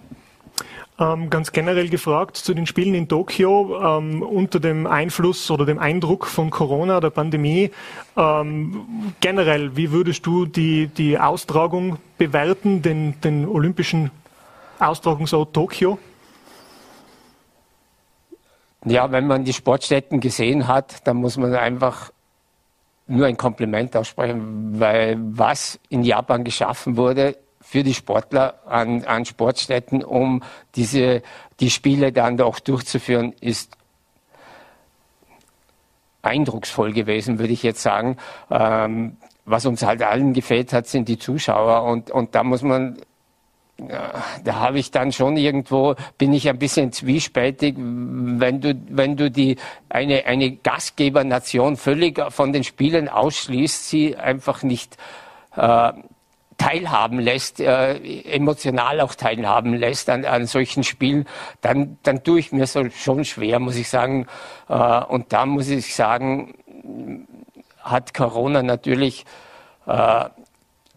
Ähm, 1.03 1.31
ganz 1.31 1.51
generell 1.51 1.89
gefragt 1.89 2.37
zu 2.37 2.55
den 2.55 2.65
Spielen 2.65 2.95
in 2.95 3.09
Tokio 3.09 3.99
ähm, 3.99 4.23
unter 4.23 4.61
dem 4.61 4.87
Einfluss 4.87 5.51
oder 5.51 5.67
dem 5.67 5.81
Eindruck 5.81 6.27
von 6.27 6.51
Corona, 6.51 7.01
der 7.01 7.11
Pandemie. 7.11 7.73
Ähm, 8.17 9.15
generell, 9.21 9.77
wie 9.77 9.91
würdest 9.91 10.25
du 10.25 10.47
die, 10.47 10.87
die 10.87 11.19
Austragung 11.19 11.97
bewerten, 12.19 12.83
den, 12.83 13.21
den 13.21 13.49
olympischen 13.49 14.13
Austragungsort 14.79 15.53
Tokio? 15.53 15.99
Ja, 18.85 19.11
wenn 19.11 19.27
man 19.27 19.45
die 19.45 19.53
Sportstätten 19.53 20.21
gesehen 20.21 20.69
hat, 20.69 21.05
dann 21.05 21.17
muss 21.17 21.37
man 21.37 21.53
einfach 21.53 22.13
nur 23.09 23.27
ein 23.27 23.37
Kompliment 23.37 23.97
aussprechen, 23.97 24.79
weil 24.79 25.17
was 25.19 25.81
in 25.89 26.05
Japan 26.05 26.45
geschaffen 26.45 26.97
wurde 26.97 27.37
für 27.73 27.83
die 27.83 27.95
Sportler 27.95 28.57
an, 28.67 29.03
an 29.05 29.25
Sportstätten, 29.25 30.05
um 30.05 30.43
diese, 30.75 31.23
die 31.59 31.71
Spiele 31.71 32.13
dann 32.13 32.39
auch 32.43 32.61
durchzuführen, 32.61 33.33
ist 33.41 33.79
eindrucksvoll 36.21 36.93
gewesen, 36.93 37.39
würde 37.39 37.55
ich 37.55 37.63
jetzt 37.63 37.81
sagen. 37.81 38.19
Ähm, 38.51 39.17
was 39.47 39.65
uns 39.65 39.83
halt 39.85 40.03
allen 40.03 40.35
gefällt 40.35 40.75
hat, 40.75 40.87
sind 40.87 41.09
die 41.09 41.19
Zuschauer 41.19 41.85
und, 41.85 42.11
und 42.11 42.35
da 42.35 42.45
muss 42.45 42.61
man 42.61 42.99
da 44.45 44.55
habe 44.57 44.79
ich 44.79 44.91
dann 44.91 45.11
schon 45.11 45.37
irgendwo, 45.37 45.97
bin 46.19 46.33
ich 46.35 46.49
ein 46.49 46.59
bisschen 46.59 46.93
zwiespältig, 46.93 47.75
wenn 47.79 48.61
du, 48.61 48.81
wenn 48.91 49.17
du 49.17 49.29
die, 49.31 49.57
eine, 49.89 50.27
eine 50.27 50.53
Gastgebernation 50.53 51.77
völlig 51.77 52.21
von 52.31 52.53
den 52.53 52.63
Spielen 52.63 53.09
ausschließt, 53.09 53.89
sie 53.89 54.17
einfach 54.17 54.63
nicht 54.63 54.99
äh, 55.57 55.93
teilhaben 56.59 57.19
lässt, 57.19 57.61
äh, 57.61 57.97
emotional 58.25 59.01
auch 59.01 59.15
teilhaben 59.15 59.75
lässt 59.75 60.09
an, 60.11 60.25
an 60.25 60.47
solchen 60.47 60.85
Spielen, 60.85 61.27
dann, 61.61 61.99
dann 62.03 62.23
tue 62.23 62.41
ich 62.41 62.53
mir 62.53 62.67
so 62.67 62.89
schon 62.91 63.25
schwer, 63.25 63.59
muss 63.59 63.77
ich 63.77 63.89
sagen. 63.89 64.27
Äh, 64.69 64.75
und 65.05 65.33
da 65.33 65.47
muss 65.47 65.69
ich 65.69 65.95
sagen, 65.95 66.55
hat 67.81 68.15
Corona 68.15 68.63
natürlich 68.63 69.25
äh, 69.87 70.25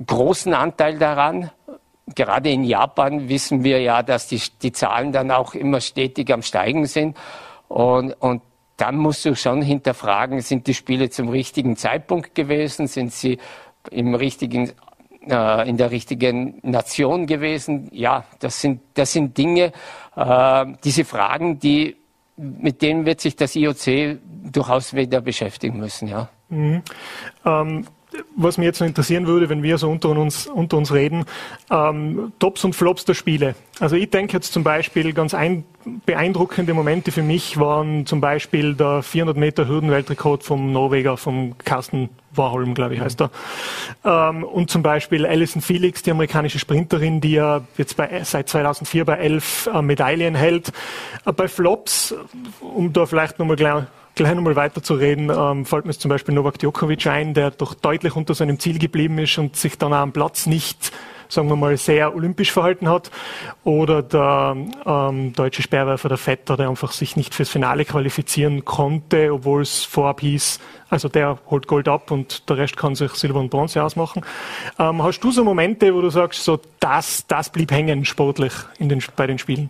großen 0.05 0.53
Anteil 0.53 0.97
daran 0.97 1.51
gerade 2.13 2.49
in 2.51 2.63
Japan 2.63 3.29
wissen 3.29 3.63
wir 3.63 3.81
ja, 3.81 4.03
dass 4.03 4.27
die, 4.27 4.41
die 4.61 4.71
Zahlen 4.71 5.11
dann 5.11 5.31
auch 5.31 5.55
immer 5.55 5.81
stetig 5.81 6.31
am 6.31 6.41
Steigen 6.41 6.85
sind. 6.85 7.17
Und, 7.67 8.13
und 8.13 8.41
dann 8.77 8.97
musst 8.97 9.25
du 9.25 9.35
schon 9.35 9.61
hinterfragen, 9.61 10.41
sind 10.41 10.67
die 10.67 10.73
Spiele 10.73 11.09
zum 11.09 11.29
richtigen 11.29 11.77
Zeitpunkt 11.77 12.35
gewesen? 12.35 12.87
Sind 12.87 13.13
sie 13.13 13.39
im 13.89 14.13
richtigen, 14.13 14.71
äh, 15.29 15.67
in 15.69 15.77
der 15.77 15.91
richtigen 15.91 16.59
Nation 16.63 17.27
gewesen? 17.27 17.89
Ja, 17.91 18.25
das 18.39 18.61
sind, 18.61 18.81
das 18.93 19.13
sind 19.13 19.37
Dinge, 19.37 19.71
äh, 20.15 20.65
diese 20.83 21.05
Fragen, 21.05 21.59
die, 21.59 21.95
mit 22.37 22.81
denen 22.81 23.05
wird 23.05 23.21
sich 23.21 23.35
das 23.35 23.55
IOC 23.55 24.19
durchaus 24.51 24.93
wieder 24.93 25.21
beschäftigen 25.21 25.79
müssen, 25.79 26.07
ja. 26.07 26.29
Mhm. 26.49 26.83
Ähm, 27.45 27.85
was 28.35 28.57
mich 28.57 28.65
jetzt 28.65 28.79
noch 28.79 28.87
interessieren 28.87 29.27
würde, 29.27 29.49
wenn 29.49 29.63
wir 29.63 29.77
so 29.77 29.89
unter 29.89 30.09
uns, 30.09 30.47
unter 30.47 30.77
uns 30.77 30.93
reden, 30.93 31.25
ähm, 31.71 32.33
Tops 32.39 32.63
und 32.63 32.75
Flops 32.75 33.05
der 33.05 33.13
Spiele. 33.13 33.55
Also 33.79 33.95
ich 33.95 34.09
denke 34.09 34.33
jetzt 34.33 34.53
zum 34.53 34.63
Beispiel 34.63 35.13
ganz 35.13 35.33
ein, 35.33 35.63
beeindruckende 36.05 36.73
Momente 36.73 37.11
für 37.11 37.21
mich 37.21 37.59
waren 37.59 38.05
zum 38.05 38.21
Beispiel 38.21 38.73
der 38.73 39.03
400 39.03 39.37
Meter 39.37 39.67
Hürdenweltrekord 39.67 40.43
vom 40.43 40.71
Norweger, 40.71 41.17
vom 41.17 41.57
Carsten 41.59 42.09
Warholm, 42.31 42.73
glaube 42.73 42.95
ich, 42.95 43.01
heißt 43.01 43.21
er. 43.21 43.31
Ähm, 44.03 44.43
und 44.43 44.69
zum 44.69 44.83
Beispiel 44.83 45.25
Alison 45.25 45.61
Felix, 45.61 46.03
die 46.03 46.11
amerikanische 46.11 46.59
Sprinterin, 46.59 47.21
die 47.21 47.33
ja 47.33 47.61
jetzt 47.77 47.97
bei, 47.97 48.23
seit 48.23 48.49
2004 48.49 49.05
bei 49.05 49.17
elf 49.17 49.69
äh, 49.73 49.81
Medaillen 49.81 50.35
hält. 50.35 50.71
Äh, 51.25 51.31
bei 51.31 51.47
Flops, 51.47 52.15
um 52.59 52.91
da 52.93 53.05
vielleicht 53.05 53.39
nochmal 53.39 53.55
gleich 54.15 54.33
nochmal 54.33 54.55
weiterzureden, 54.55 55.29
ähm, 55.29 55.65
fällt 55.65 55.85
mir 55.85 55.93
zum 55.93 56.09
Beispiel 56.09 56.33
Novak 56.33 56.57
Djokovic 56.57 57.05
ein, 57.07 57.33
der 57.33 57.51
doch 57.51 57.73
deutlich 57.73 58.15
unter 58.15 58.33
seinem 58.33 58.59
Ziel 58.59 58.79
geblieben 58.79 59.19
ist 59.19 59.37
und 59.37 59.55
sich 59.55 59.77
dann 59.77 59.93
am 59.93 60.13
Platz 60.13 60.45
nicht, 60.45 60.91
sagen 61.27 61.49
wir 61.49 61.55
mal, 61.55 61.75
sehr 61.77 62.15
olympisch 62.15 62.51
verhalten 62.51 62.87
hat. 62.87 63.11
Oder 63.63 64.01
der 64.01 64.55
ähm, 64.85 65.33
deutsche 65.33 65.61
Speerwerfer, 65.61 66.09
der 66.09 66.17
Vetter, 66.17 66.57
der 66.57 66.69
einfach 66.69 66.93
sich 66.93 67.15
nicht 67.15 67.35
fürs 67.35 67.49
Finale 67.49 67.83
qualifizieren 67.85 68.63
konnte, 68.63 69.33
obwohl 69.33 69.61
es 69.61 69.83
vorab 69.83 70.21
hieß, 70.21 70.59
also 70.89 71.09
der 71.09 71.37
holt 71.49 71.67
Gold 71.67 71.87
ab 71.87 72.11
und 72.11 72.49
der 72.49 72.57
Rest 72.57 72.77
kann 72.77 72.95
sich 72.95 73.11
Silber 73.11 73.39
und 73.39 73.49
Bronze 73.49 73.83
ausmachen. 73.83 74.23
Ähm, 74.79 75.03
hast 75.03 75.19
du 75.19 75.31
so 75.31 75.43
Momente, 75.43 75.93
wo 75.93 76.01
du 76.01 76.09
sagst, 76.09 76.43
so 76.43 76.59
das, 76.79 77.27
das 77.27 77.49
blieb 77.49 77.71
hängen 77.71 78.05
sportlich 78.05 78.53
in 78.79 78.87
den, 78.87 79.03
bei 79.15 79.27
den 79.27 79.37
Spielen? 79.37 79.69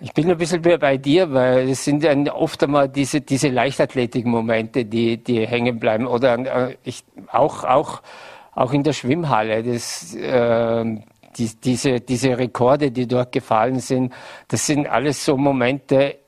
Ich 0.00 0.12
bin 0.12 0.30
ein 0.30 0.36
bisschen 0.36 0.60
mehr 0.60 0.78
bei 0.78 0.96
dir, 0.96 1.32
weil 1.32 1.70
es 1.70 1.84
sind 1.84 2.04
dann 2.04 2.28
oft 2.28 2.62
einmal 2.62 2.88
diese, 2.88 3.20
diese 3.20 3.48
Leichtathletik-Momente, 3.48 4.84
die, 4.84 5.22
die 5.22 5.46
hängen 5.46 5.78
bleiben. 5.78 6.06
Oder 6.06 6.68
äh, 6.68 6.76
ich, 6.84 7.04
auch, 7.30 7.64
auch, 7.64 8.02
auch 8.54 8.72
in 8.72 8.82
der 8.82 8.92
Schwimmhalle. 8.92 9.62
Das, 9.62 10.14
äh, 10.14 10.84
die, 11.36 11.50
diese, 11.62 12.00
diese 12.00 12.36
Rekorde, 12.38 12.90
die 12.90 13.06
dort 13.06 13.32
gefallen 13.32 13.80
sind, 13.80 14.12
das 14.48 14.66
sind 14.66 14.86
alles 14.86 15.24
so 15.24 15.36
Momente, 15.36 16.18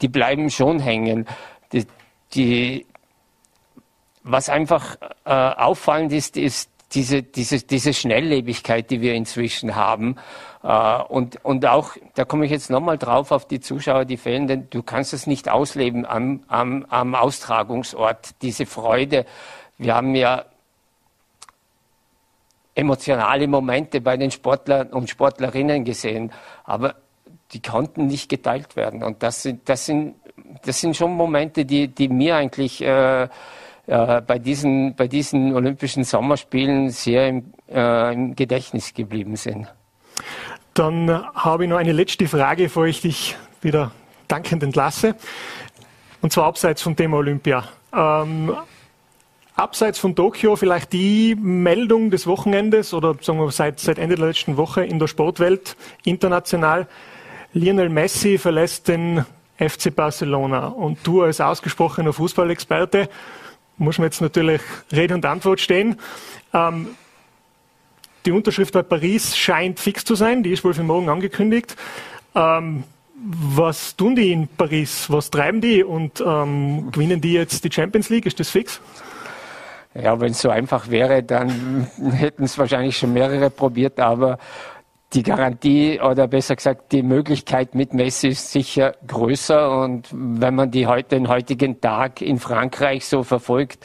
die 0.00 0.08
bleiben 0.08 0.50
schon 0.50 0.80
hängen. 0.80 1.26
Die, 1.72 1.86
die, 2.34 2.86
was 4.22 4.48
einfach 4.48 4.96
äh, 5.24 5.30
auffallend 5.30 6.12
ist, 6.12 6.36
ist 6.36 6.70
diese, 6.94 7.22
diese, 7.22 7.58
diese 7.58 7.94
Schnelllebigkeit, 7.94 8.90
die 8.90 9.00
wir 9.00 9.14
inzwischen 9.14 9.76
haben. 9.76 10.16
Äh, 10.62 11.02
und, 11.02 11.44
und 11.44 11.66
auch, 11.66 11.96
da 12.14 12.24
komme 12.24 12.44
ich 12.44 12.50
jetzt 12.50 12.70
nochmal 12.70 12.98
drauf 12.98 13.32
auf 13.32 13.46
die 13.46 13.60
Zuschauer, 13.60 14.04
die 14.04 14.16
fehlen, 14.16 14.46
denn 14.46 14.68
du 14.70 14.82
kannst 14.82 15.12
es 15.12 15.26
nicht 15.26 15.48
ausleben 15.48 16.06
am, 16.06 16.42
am, 16.48 16.86
am 16.88 17.14
Austragungsort, 17.14 18.30
diese 18.42 18.66
Freude. 18.66 19.24
Wir 19.78 19.94
haben 19.94 20.14
ja 20.14 20.44
emotionale 22.74 23.46
Momente 23.48 24.00
bei 24.00 24.16
den 24.16 24.30
Sportlern 24.30 24.88
und 24.88 25.10
Sportlerinnen 25.10 25.84
gesehen, 25.84 26.32
aber 26.64 26.94
die 27.52 27.60
konnten 27.60 28.06
nicht 28.06 28.28
geteilt 28.28 28.76
werden. 28.76 29.02
Und 29.02 29.22
das 29.22 29.42
sind, 29.42 29.68
das 29.68 29.84
sind, 29.86 30.14
das 30.64 30.80
sind 30.80 30.96
schon 30.96 31.12
Momente, 31.12 31.64
die, 31.66 31.88
die 31.88 32.08
mir 32.08 32.36
eigentlich 32.36 32.80
äh, 32.82 33.28
äh, 33.92 34.22
bei, 34.26 34.38
diesen, 34.38 34.94
bei 34.94 35.06
diesen 35.06 35.54
Olympischen 35.54 36.04
Sommerspielen 36.04 36.88
sehr 36.88 37.28
im, 37.28 37.52
äh, 37.68 38.14
im 38.14 38.34
Gedächtnis 38.34 38.94
geblieben 38.94 39.36
sind. 39.36 39.66
Dann 40.72 41.10
habe 41.34 41.64
ich 41.64 41.70
noch 41.70 41.76
eine 41.76 41.92
letzte 41.92 42.26
Frage, 42.26 42.64
bevor 42.64 42.86
ich 42.86 43.02
dich 43.02 43.36
wieder 43.60 43.92
dankend 44.28 44.62
entlasse. 44.62 45.14
Und 46.22 46.32
zwar 46.32 46.46
abseits 46.46 46.80
vom 46.80 46.96
Thema 46.96 47.18
Olympia. 47.18 47.64
Ähm, 47.94 48.56
abseits 49.56 49.98
von 49.98 50.16
Tokio 50.16 50.56
vielleicht 50.56 50.94
die 50.94 51.34
Meldung 51.34 52.10
des 52.10 52.26
Wochenendes 52.26 52.94
oder 52.94 53.14
sagen 53.20 53.40
wir 53.40 53.50
seit, 53.50 53.78
seit 53.78 53.98
Ende 53.98 54.16
der 54.16 54.28
letzten 54.28 54.56
Woche 54.56 54.86
in 54.86 54.98
der 54.98 55.06
Sportwelt 55.06 55.76
international. 56.04 56.86
Lionel 57.52 57.90
Messi 57.90 58.38
verlässt 58.38 58.88
den 58.88 59.26
FC 59.58 59.94
Barcelona. 59.94 60.68
Und 60.68 61.06
du 61.06 61.20
als 61.20 61.42
ausgesprochener 61.42 62.14
Fußballexperte 62.14 63.10
muss 63.78 63.98
man 63.98 64.06
jetzt 64.06 64.20
natürlich 64.20 64.60
Rede 64.92 65.14
und 65.14 65.24
Antwort 65.24 65.60
stehen. 65.60 65.98
Ähm, 66.52 66.88
die 68.24 68.32
Unterschrift 68.32 68.72
bei 68.72 68.82
Paris 68.82 69.36
scheint 69.36 69.80
fix 69.80 70.04
zu 70.04 70.14
sein, 70.14 70.42
die 70.42 70.50
ist 70.50 70.64
wohl 70.64 70.74
für 70.74 70.82
morgen 70.82 71.08
angekündigt. 71.08 71.76
Ähm, 72.34 72.84
was 73.24 73.96
tun 73.96 74.16
die 74.16 74.32
in 74.32 74.48
Paris? 74.48 75.06
Was 75.08 75.30
treiben 75.30 75.60
die 75.60 75.84
und 75.84 76.22
ähm, 76.24 76.90
gewinnen 76.90 77.20
die 77.20 77.34
jetzt 77.34 77.64
die 77.64 77.70
Champions 77.70 78.08
League? 78.10 78.26
Ist 78.26 78.40
das 78.40 78.50
fix? 78.50 78.80
Ja, 79.94 80.18
wenn 80.20 80.32
es 80.32 80.40
so 80.40 80.50
einfach 80.50 80.88
wäre, 80.88 81.22
dann 81.22 81.86
hätten 82.12 82.44
es 82.44 82.58
wahrscheinlich 82.58 82.96
schon 82.96 83.12
mehrere 83.12 83.50
probiert, 83.50 84.00
aber 84.00 84.38
die 85.14 85.22
Garantie 85.22 86.00
oder 86.00 86.26
besser 86.26 86.56
gesagt 86.56 86.92
die 86.92 87.02
Möglichkeit 87.02 87.74
mit 87.74 87.94
Messi 87.94 88.28
ist 88.28 88.50
sicher 88.50 88.94
größer 89.06 89.80
und 89.82 90.08
wenn 90.12 90.54
man 90.54 90.70
die 90.70 90.86
heute, 90.86 91.16
den 91.16 91.28
heutigen 91.28 91.80
Tag 91.80 92.22
in 92.22 92.38
Frankreich 92.38 93.06
so 93.06 93.22
verfolgt, 93.22 93.84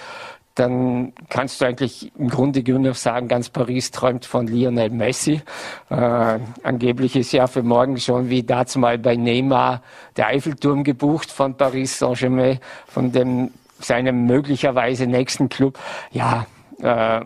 dann 0.55 1.13
kannst 1.29 1.61
du 1.61 1.65
eigentlich 1.65 2.11
im 2.17 2.29
Grunde 2.29 2.63
genommen 2.63 2.93
sagen, 2.93 3.27
ganz 3.27 3.49
Paris 3.49 3.91
träumt 3.91 4.25
von 4.25 4.47
Lionel 4.47 4.89
Messi. 4.89 5.41
Äh, 5.89 6.39
angeblich 6.63 7.15
ist 7.15 7.31
ja 7.31 7.45
für 7.45 7.61
morgen 7.61 7.97
schon 7.97 8.29
wie 8.29 8.41
dazu 8.41 8.79
mal 8.79 8.97
bei 8.97 9.15
Neymar 9.15 9.83
der 10.15 10.27
Eiffelturm 10.27 10.83
gebucht 10.83 11.29
von 11.29 11.55
Paris 11.55 11.99
Saint-Germain, 11.99 12.59
von 12.87 13.11
dem 13.11 13.51
seinem 13.79 14.25
möglicherweise 14.25 15.05
nächsten 15.05 15.49
Club. 15.49 15.77
Ja, 16.11 16.47
äh, 16.81 17.23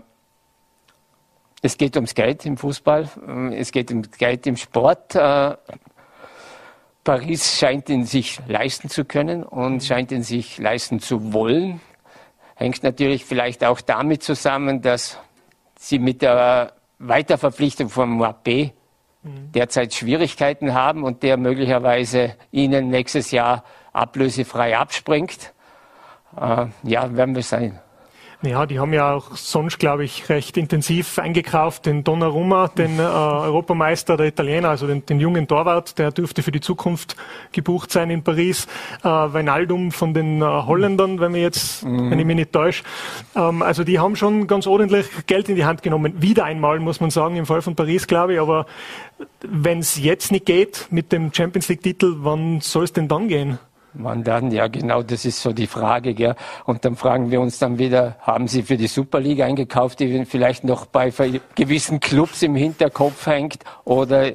es 1.61 1.77
geht 1.77 1.95
ums 1.95 2.15
Geld 2.15 2.45
im 2.45 2.57
Fußball, 2.57 3.09
es 3.53 3.71
geht 3.71 3.91
ums 3.91 4.11
Geld 4.11 4.47
im 4.47 4.57
Sport. 4.57 5.15
Äh, 5.15 5.55
Paris 7.03 7.57
scheint 7.57 7.89
ihn 7.89 8.05
sich 8.05 8.39
leisten 8.47 8.89
zu 8.89 9.05
können 9.05 9.43
und 9.43 9.83
scheint 9.83 10.11
ihn 10.11 10.23
sich 10.23 10.57
leisten 10.57 10.99
zu 10.99 11.33
wollen. 11.33 11.81
Hängt 12.55 12.83
natürlich 12.83 13.25
vielleicht 13.25 13.63
auch 13.63 13.81
damit 13.81 14.21
zusammen, 14.21 14.81
dass 14.81 15.17
sie 15.79 15.97
mit 15.97 16.21
der 16.21 16.73
Weiterverpflichtung 16.99 17.89
von 17.89 18.19
Mbappé 18.19 18.71
mhm. 19.23 19.51
derzeit 19.51 19.93
Schwierigkeiten 19.95 20.75
haben 20.75 21.03
und 21.03 21.23
der 21.23 21.37
möglicherweise 21.37 22.35
ihnen 22.51 22.89
nächstes 22.89 23.31
Jahr 23.31 23.63
ablösefrei 23.93 24.77
abspringt. 24.77 25.53
Äh, 26.39 26.67
ja, 26.83 27.15
werden 27.15 27.35
wir 27.35 27.43
sein. 27.43 27.79
Ja, 28.43 28.65
die 28.65 28.79
haben 28.79 28.91
ja 28.91 29.13
auch 29.13 29.35
sonst, 29.35 29.77
glaube 29.77 30.03
ich, 30.03 30.27
recht 30.29 30.57
intensiv 30.57 31.19
eingekauft. 31.19 31.85
Den 31.85 32.03
Donnarumma, 32.03 32.69
den 32.69 32.97
äh, 32.97 33.03
Europameister 33.03 34.17
der 34.17 34.27
Italiener, 34.27 34.69
also 34.69 34.87
den, 34.87 35.05
den, 35.05 35.19
jungen 35.19 35.47
Torwart, 35.47 35.99
der 35.99 36.11
dürfte 36.11 36.41
für 36.41 36.51
die 36.51 36.59
Zukunft 36.59 37.15
gebucht 37.51 37.91
sein 37.91 38.09
in 38.09 38.23
Paris. 38.23 38.65
Äh, 39.03 39.07
Weinaldum 39.09 39.91
von 39.91 40.15
den 40.15 40.41
äh, 40.41 40.45
Holländern, 40.45 41.19
wenn, 41.19 41.35
wir 41.35 41.41
jetzt, 41.41 41.85
mhm. 41.85 42.09
wenn 42.09 42.17
ich 42.17 42.25
mich 42.25 42.35
nicht 42.35 42.51
täusche. 42.51 42.83
Ähm, 43.35 43.61
also 43.61 43.83
die 43.83 43.99
haben 43.99 44.15
schon 44.15 44.47
ganz 44.47 44.65
ordentlich 44.65 45.05
Geld 45.27 45.47
in 45.47 45.55
die 45.55 45.65
Hand 45.65 45.83
genommen. 45.83 46.19
Wieder 46.19 46.45
einmal, 46.45 46.79
muss 46.79 46.99
man 46.99 47.11
sagen, 47.11 47.35
im 47.35 47.45
Fall 47.45 47.61
von 47.61 47.75
Paris, 47.75 48.07
glaube 48.07 48.33
ich. 48.33 48.39
Aber 48.39 48.65
wenn 49.41 49.79
es 49.79 50.01
jetzt 50.01 50.31
nicht 50.31 50.47
geht 50.47 50.87
mit 50.89 51.11
dem 51.11 51.31
Champions 51.31 51.69
League-Titel, 51.69 52.15
wann 52.21 52.59
soll 52.61 52.85
es 52.85 52.93
denn 52.93 53.07
dann 53.07 53.27
gehen? 53.27 53.59
Wann 53.93 54.23
dann? 54.23 54.51
Ja, 54.51 54.67
genau, 54.67 55.03
das 55.03 55.25
ist 55.25 55.41
so 55.41 55.51
die 55.51 55.67
Frage. 55.67 56.13
Gell? 56.13 56.35
Und 56.65 56.85
dann 56.85 56.95
fragen 56.95 57.29
wir 57.29 57.41
uns 57.41 57.59
dann 57.59 57.77
wieder, 57.77 58.15
haben 58.21 58.47
Sie 58.47 58.63
für 58.63 58.77
die 58.77 58.87
Super 58.87 59.19
League 59.19 59.41
eingekauft, 59.41 59.99
die 59.99 60.23
vielleicht 60.25 60.63
noch 60.63 60.85
bei 60.85 61.11
gewissen 61.55 61.99
Clubs 61.99 62.41
im 62.41 62.55
Hinterkopf 62.55 63.25
hängt? 63.25 63.63
Oder 63.83 64.31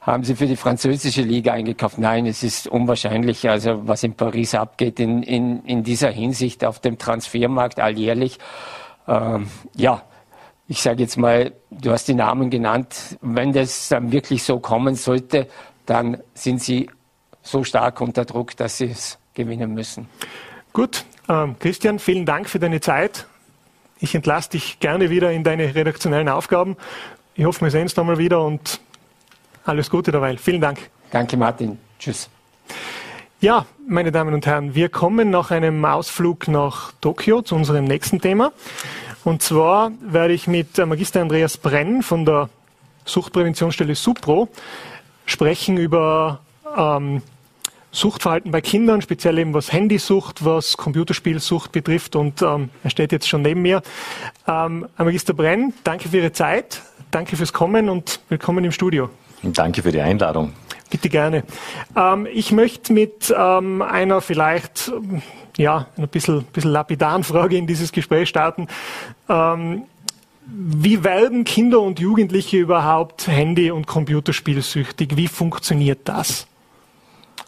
haben 0.00 0.24
Sie 0.24 0.34
für 0.34 0.46
die 0.46 0.56
französische 0.56 1.22
Liga 1.22 1.52
eingekauft? 1.52 1.98
Nein, 1.98 2.26
es 2.26 2.42
ist 2.42 2.68
unwahrscheinlich. 2.68 3.48
Also 3.50 3.86
was 3.86 4.02
in 4.02 4.14
Paris 4.14 4.54
abgeht 4.54 4.98
in, 4.98 5.22
in, 5.22 5.62
in 5.64 5.82
dieser 5.82 6.10
Hinsicht 6.10 6.64
auf 6.64 6.78
dem 6.78 6.96
Transfermarkt 6.96 7.80
alljährlich. 7.80 8.38
Ähm, 9.06 9.48
ja, 9.74 10.02
ich 10.68 10.80
sage 10.80 11.02
jetzt 11.02 11.18
mal, 11.18 11.52
du 11.70 11.90
hast 11.90 12.08
die 12.08 12.14
Namen 12.14 12.48
genannt. 12.48 13.18
Wenn 13.20 13.52
das 13.52 13.88
dann 13.88 14.10
wirklich 14.10 14.42
so 14.42 14.58
kommen 14.58 14.94
sollte, 14.94 15.48
dann 15.84 16.18
sind 16.34 16.62
sie 16.62 16.88
so 17.46 17.64
stark 17.64 18.00
unter 18.00 18.24
Druck, 18.24 18.56
dass 18.56 18.78
sie 18.78 18.90
es 18.90 19.18
gewinnen 19.34 19.72
müssen. 19.74 20.08
Gut, 20.72 21.04
ähm, 21.28 21.56
Christian, 21.58 21.98
vielen 21.98 22.26
Dank 22.26 22.48
für 22.48 22.58
deine 22.58 22.80
Zeit. 22.80 23.26
Ich 23.98 24.14
entlasse 24.14 24.50
dich 24.50 24.78
gerne 24.80 25.08
wieder 25.08 25.32
in 25.32 25.42
deine 25.42 25.74
redaktionellen 25.74 26.28
Aufgaben. 26.28 26.76
Ich 27.34 27.44
hoffe, 27.44 27.62
wir 27.62 27.70
sehen 27.70 27.82
uns 27.82 27.96
nochmal 27.96 28.18
wieder 28.18 28.44
und 28.44 28.80
alles 29.64 29.88
Gute 29.90 30.12
dabei. 30.12 30.36
Vielen 30.36 30.60
Dank. 30.60 30.78
Danke, 31.10 31.36
Martin. 31.36 31.78
Tschüss. 31.98 32.28
Ja, 33.40 33.66
meine 33.86 34.12
Damen 34.12 34.34
und 34.34 34.46
Herren, 34.46 34.74
wir 34.74 34.88
kommen 34.88 35.30
nach 35.30 35.50
einem 35.50 35.84
Ausflug 35.84 36.48
nach 36.48 36.92
Tokio 37.00 37.42
zu 37.42 37.54
unserem 37.54 37.84
nächsten 37.84 38.20
Thema. 38.20 38.52
Und 39.24 39.42
zwar 39.42 39.92
werde 40.00 40.34
ich 40.34 40.46
mit 40.46 40.78
Magister 40.78 41.20
Andreas 41.20 41.56
Brenn 41.56 42.02
von 42.02 42.24
der 42.24 42.48
Suchtpräventionsstelle 43.04 43.94
SUPRO 43.94 44.48
sprechen 45.26 45.76
über 45.76 46.40
ähm, 46.76 47.22
Suchtverhalten 47.96 48.50
bei 48.50 48.60
Kindern, 48.60 49.00
speziell 49.00 49.38
eben 49.38 49.54
was 49.54 49.72
Handysucht, 49.72 50.44
was 50.44 50.76
Computerspielsucht 50.76 51.72
betrifft. 51.72 52.14
Und 52.14 52.42
ähm, 52.42 52.68
er 52.84 52.90
steht 52.90 53.10
jetzt 53.10 53.26
schon 53.26 53.40
neben 53.40 53.62
mir. 53.62 53.80
Ähm, 54.46 54.86
Magister 54.98 55.32
Brenn, 55.32 55.72
danke 55.82 56.10
für 56.10 56.18
Ihre 56.18 56.32
Zeit, 56.32 56.82
danke 57.10 57.36
fürs 57.36 57.54
Kommen 57.54 57.88
und 57.88 58.20
willkommen 58.28 58.64
im 58.64 58.72
Studio. 58.72 59.08
Danke 59.42 59.82
für 59.82 59.92
die 59.92 60.00
Einladung. 60.00 60.52
Bitte 60.90 61.08
gerne. 61.08 61.44
Ähm, 61.96 62.28
ich 62.30 62.52
möchte 62.52 62.92
mit 62.92 63.34
ähm, 63.36 63.80
einer 63.80 64.20
vielleicht 64.20 64.92
ja, 65.56 65.86
ein 65.96 66.08
bisschen, 66.08 66.44
bisschen 66.44 66.72
lapidaren 66.72 67.24
Frage 67.24 67.56
in 67.56 67.66
dieses 67.66 67.92
Gespräch 67.92 68.28
starten. 68.28 68.68
Ähm, 69.28 69.84
wie 70.44 71.02
werden 71.02 71.44
Kinder 71.44 71.80
und 71.80 71.98
Jugendliche 71.98 72.58
überhaupt 72.58 73.26
Handy- 73.26 73.70
und 73.70 73.86
Computerspielsüchtig? 73.86 75.16
Wie 75.16 75.28
funktioniert 75.28 76.00
das? 76.04 76.46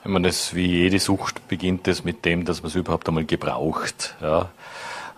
Ich 0.04 0.10
meine, 0.10 0.28
das, 0.28 0.54
wie 0.54 0.66
jede 0.66 1.00
Sucht 1.00 1.48
beginnt 1.48 1.88
es 1.88 2.04
mit 2.04 2.24
dem, 2.24 2.44
dass 2.44 2.62
man 2.62 2.68
es 2.68 2.76
überhaupt 2.76 3.08
einmal 3.08 3.24
gebraucht, 3.24 4.14
ja, 4.22 4.48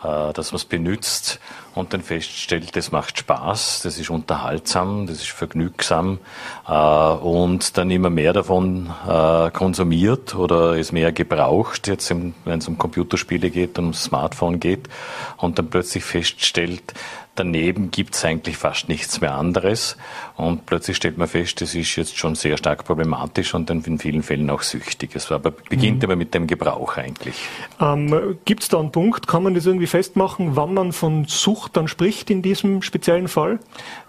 äh, 0.03 0.33
dass 0.33 0.53
man 0.53 0.57
es 0.57 0.65
benutzt 0.65 1.39
und 1.75 1.93
dann 1.93 2.01
feststellt, 2.01 2.75
das 2.75 2.91
macht 2.91 3.19
Spaß, 3.19 3.83
das 3.83 3.99
ist 3.99 4.09
unterhaltsam, 4.09 5.07
das 5.07 5.19
ist 5.19 5.31
vergnügsam 5.31 6.19
äh, 6.67 6.73
und 6.73 7.77
dann 7.77 7.91
immer 7.91 8.09
mehr 8.09 8.33
davon 8.33 8.91
äh, 9.07 9.51
konsumiert 9.51 10.35
oder 10.35 10.77
ist 10.77 10.93
mehr 10.93 11.13
gebraucht, 11.13 11.87
jetzt 11.87 12.09
wenn 12.11 12.35
es 12.47 12.67
um 12.67 12.79
Computerspiele 12.79 13.51
geht, 13.51 13.79
um 13.79 13.93
Smartphone 13.93 14.61
geht 14.61 14.89
und 15.37 15.59
dann 15.59 15.69
plötzlich 15.69 16.05
feststellt, 16.05 16.95
daneben 17.41 17.91
gibt 17.91 18.15
es 18.15 18.25
eigentlich 18.25 18.57
fast 18.59 18.89
nichts 18.89 19.21
mehr 19.21 19.35
anderes. 19.35 19.97
Und 20.37 20.67
plötzlich 20.67 20.97
stellt 20.97 21.17
man 21.17 21.27
fest, 21.27 21.61
das 21.61 21.75
ist 21.75 21.97
jetzt 21.97 22.19
schon 22.19 22.35
sehr 22.35 22.57
stark 22.59 22.85
problematisch 22.85 23.55
und 23.55 23.71
dann 23.71 23.83
in 23.83 23.99
vielen 23.99 24.23
Fällen 24.23 24.51
auch 24.51 24.63
süchtig. 24.63 25.11
Es 25.15 25.33
aber, 25.33 25.51
beginnt 25.51 25.99
mhm. 25.99 26.05
aber 26.05 26.17
mit 26.17 26.35
dem 26.35 26.47
Gebrauch 26.47 26.97
eigentlich. 26.97 27.37
Ähm, 27.81 28.39
gibt 28.45 28.63
es 28.63 28.69
da 28.69 28.79
einen 28.79 28.93
Punkt, 28.93 29.27
kann 29.27 29.43
man 29.43 29.55
das 29.55 29.67
irgendwie 29.67 29.87
festmachen, 29.87 30.57
wann 30.57 30.75
man 30.75 30.93
von 30.93 31.25
Sucht 31.25 31.77
dann 31.77 31.89
spricht 31.89 32.31
in 32.31 32.43
diesem 32.43 32.83
speziellen 32.83 33.29
Fall? 33.29 33.59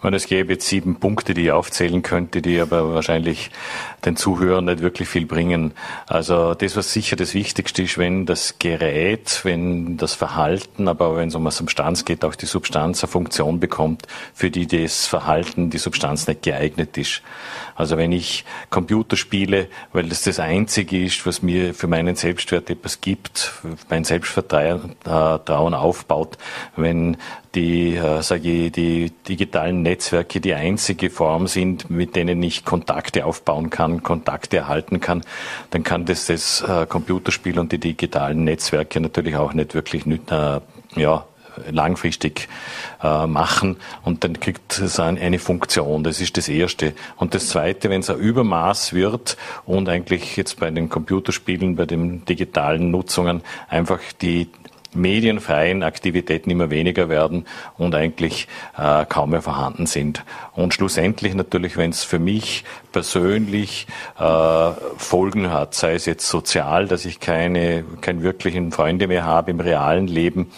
meine, 0.02 0.17
es 0.17 0.28
gäbe 0.28 0.54
jetzt 0.54 0.67
sieben 0.67 0.96
Punkte, 0.96 1.34
die 1.34 1.44
ich 1.44 1.52
aufzählen 1.52 2.02
könnte, 2.02 2.41
die 2.41 2.60
aber 2.60 2.94
wahrscheinlich 2.94 3.50
den 4.04 4.15
Zuhörern 4.15 4.65
nicht 4.65 4.82
wirklich 4.82 5.08
viel 5.08 5.26
bringen. 5.26 5.74
Also 6.08 6.54
das, 6.54 6.76
was 6.76 6.91
sicher 6.91 7.15
das 7.15 7.34
Wichtigste 7.34 7.84
ist, 7.84 7.98
wenn 7.98 8.26
das 8.26 8.56
Gerät, 8.60 9.41
wenn 9.44 9.98
das 9.98 10.13
Verhalten, 10.13 10.88
aber 10.88 11.15
wenn 11.15 11.30
es 11.30 11.36
um 11.36 11.44
eine 11.44 11.52
Substanz 11.52 12.04
geht, 12.04 12.26
auch 12.26 12.36
die 12.36 12.46
Substanz 12.46 13.04
eine 13.04 13.12
Funktion 13.21 13.60
bekommt, 13.60 14.07
für 14.34 14.49
die 14.49 14.65
das 14.65 15.05
Verhalten, 15.05 15.69
die 15.69 15.77
Substanz 15.77 16.25
nicht 16.27 16.41
geeignet 16.41 16.97
ist. 16.97 17.21
Also 17.75 17.95
wenn 17.97 18.12
ich 18.12 18.45
Computer 18.71 19.15
spiele, 19.15 19.67
weil 19.93 20.10
das 20.10 20.23
das 20.23 20.39
Einzige 20.39 21.03
ist, 21.03 21.25
was 21.27 21.43
mir 21.43 21.75
für 21.75 21.88
meinen 21.88 22.15
Selbstwert 22.15 22.69
etwas 22.71 22.99
gibt, 22.99 23.53
mein 23.89 24.05
Selbstvertrauen 24.05 24.95
aufbaut, 25.73 26.38
wenn 26.75 27.17
die, 27.53 27.95
äh, 27.95 28.21
sage 28.23 28.49
ich, 28.49 28.71
die 28.71 29.12
digitalen 29.27 29.84
Netzwerke 29.84 30.41
die 30.41 30.53
einzige 30.53 31.10
Form 31.10 31.47
sind, 31.47 31.89
mit 31.89 32.15
denen 32.15 32.41
ich 32.41 32.65
Kontakte 32.65 33.25
aufbauen 33.25 33.69
kann, 33.69 34.01
Kontakte 34.03 34.57
erhalten 34.57 34.99
kann, 34.99 35.21
dann 35.69 35.84
kann 35.84 36.05
das 36.05 36.25
das 36.25 36.62
äh, 36.62 36.86
Computerspiel 36.88 37.60
und 37.60 37.71
die 37.71 37.79
digitalen 37.79 38.45
Netzwerke 38.45 38.99
natürlich 38.99 39.36
auch 39.36 39.53
nicht 39.53 39.75
wirklich 39.75 40.05
äh, 40.07 40.60
ja, 40.95 41.25
langfristig 41.69 42.47
äh, 43.04 43.28
machen 43.28 43.78
und 44.04 44.24
dann 44.24 44.39
kriegt 44.39 44.80
es 44.80 45.00
eine 45.00 45.39
Funktion. 45.39 46.04
Das 46.04 46.21
ist 46.21 46.38
das 46.38 46.50
Erste. 46.50 46.93
Und 47.17 47.34
das 47.34 47.47
Zweite, 47.47 47.89
wenn 47.89 48.02
es 48.02 48.10
ein 48.10 48.17
Übermaß 48.17 48.93
wird 48.93 49.38
und 49.65 49.89
eigentlich 49.89 50.38
jetzt 50.38 50.60
bei 50.60 50.69
den 50.71 50.89
Computerspielen, 50.89 51.76
bei 51.76 51.86
den 51.86 52.26
digitalen 52.26 52.91
Nutzungen 52.91 53.41
einfach 53.69 54.00
die 54.21 54.50
medienfreien 54.93 55.84
Aktivitäten 55.84 56.49
immer 56.49 56.69
weniger 56.69 57.10
werden 57.10 57.45
und 57.77 57.95
eigentlich 57.95 58.47
äh, 58.77 59.06
kaum 59.06 59.32
mehr 59.32 59.41
vorhanden 59.41 59.86
sind. 59.86 60.23
Und 60.54 60.73
schlussendlich 60.73 61.34
natürlich, 61.34 61.77
wenn 61.77 61.91
es 61.91 62.04
für 62.04 62.19
mich 62.19 62.63
persönlich 62.91 63.88
äh, 64.19 64.71
Folgen 64.97 65.49
hat, 65.49 65.73
sei 65.75 65.93
es 65.93 66.06
jetzt 66.06 66.27
sozial, 66.27 66.88
dass 66.88 67.06
ich 67.06 67.19
keine, 67.19 67.84
keine 68.01 68.21
wirklichen 68.21 68.71
Freunde 68.71 69.08
mehr 69.08 69.25
habe 69.25 69.51
im 69.51 69.60
realen 69.60 70.08
Leben, 70.08 70.51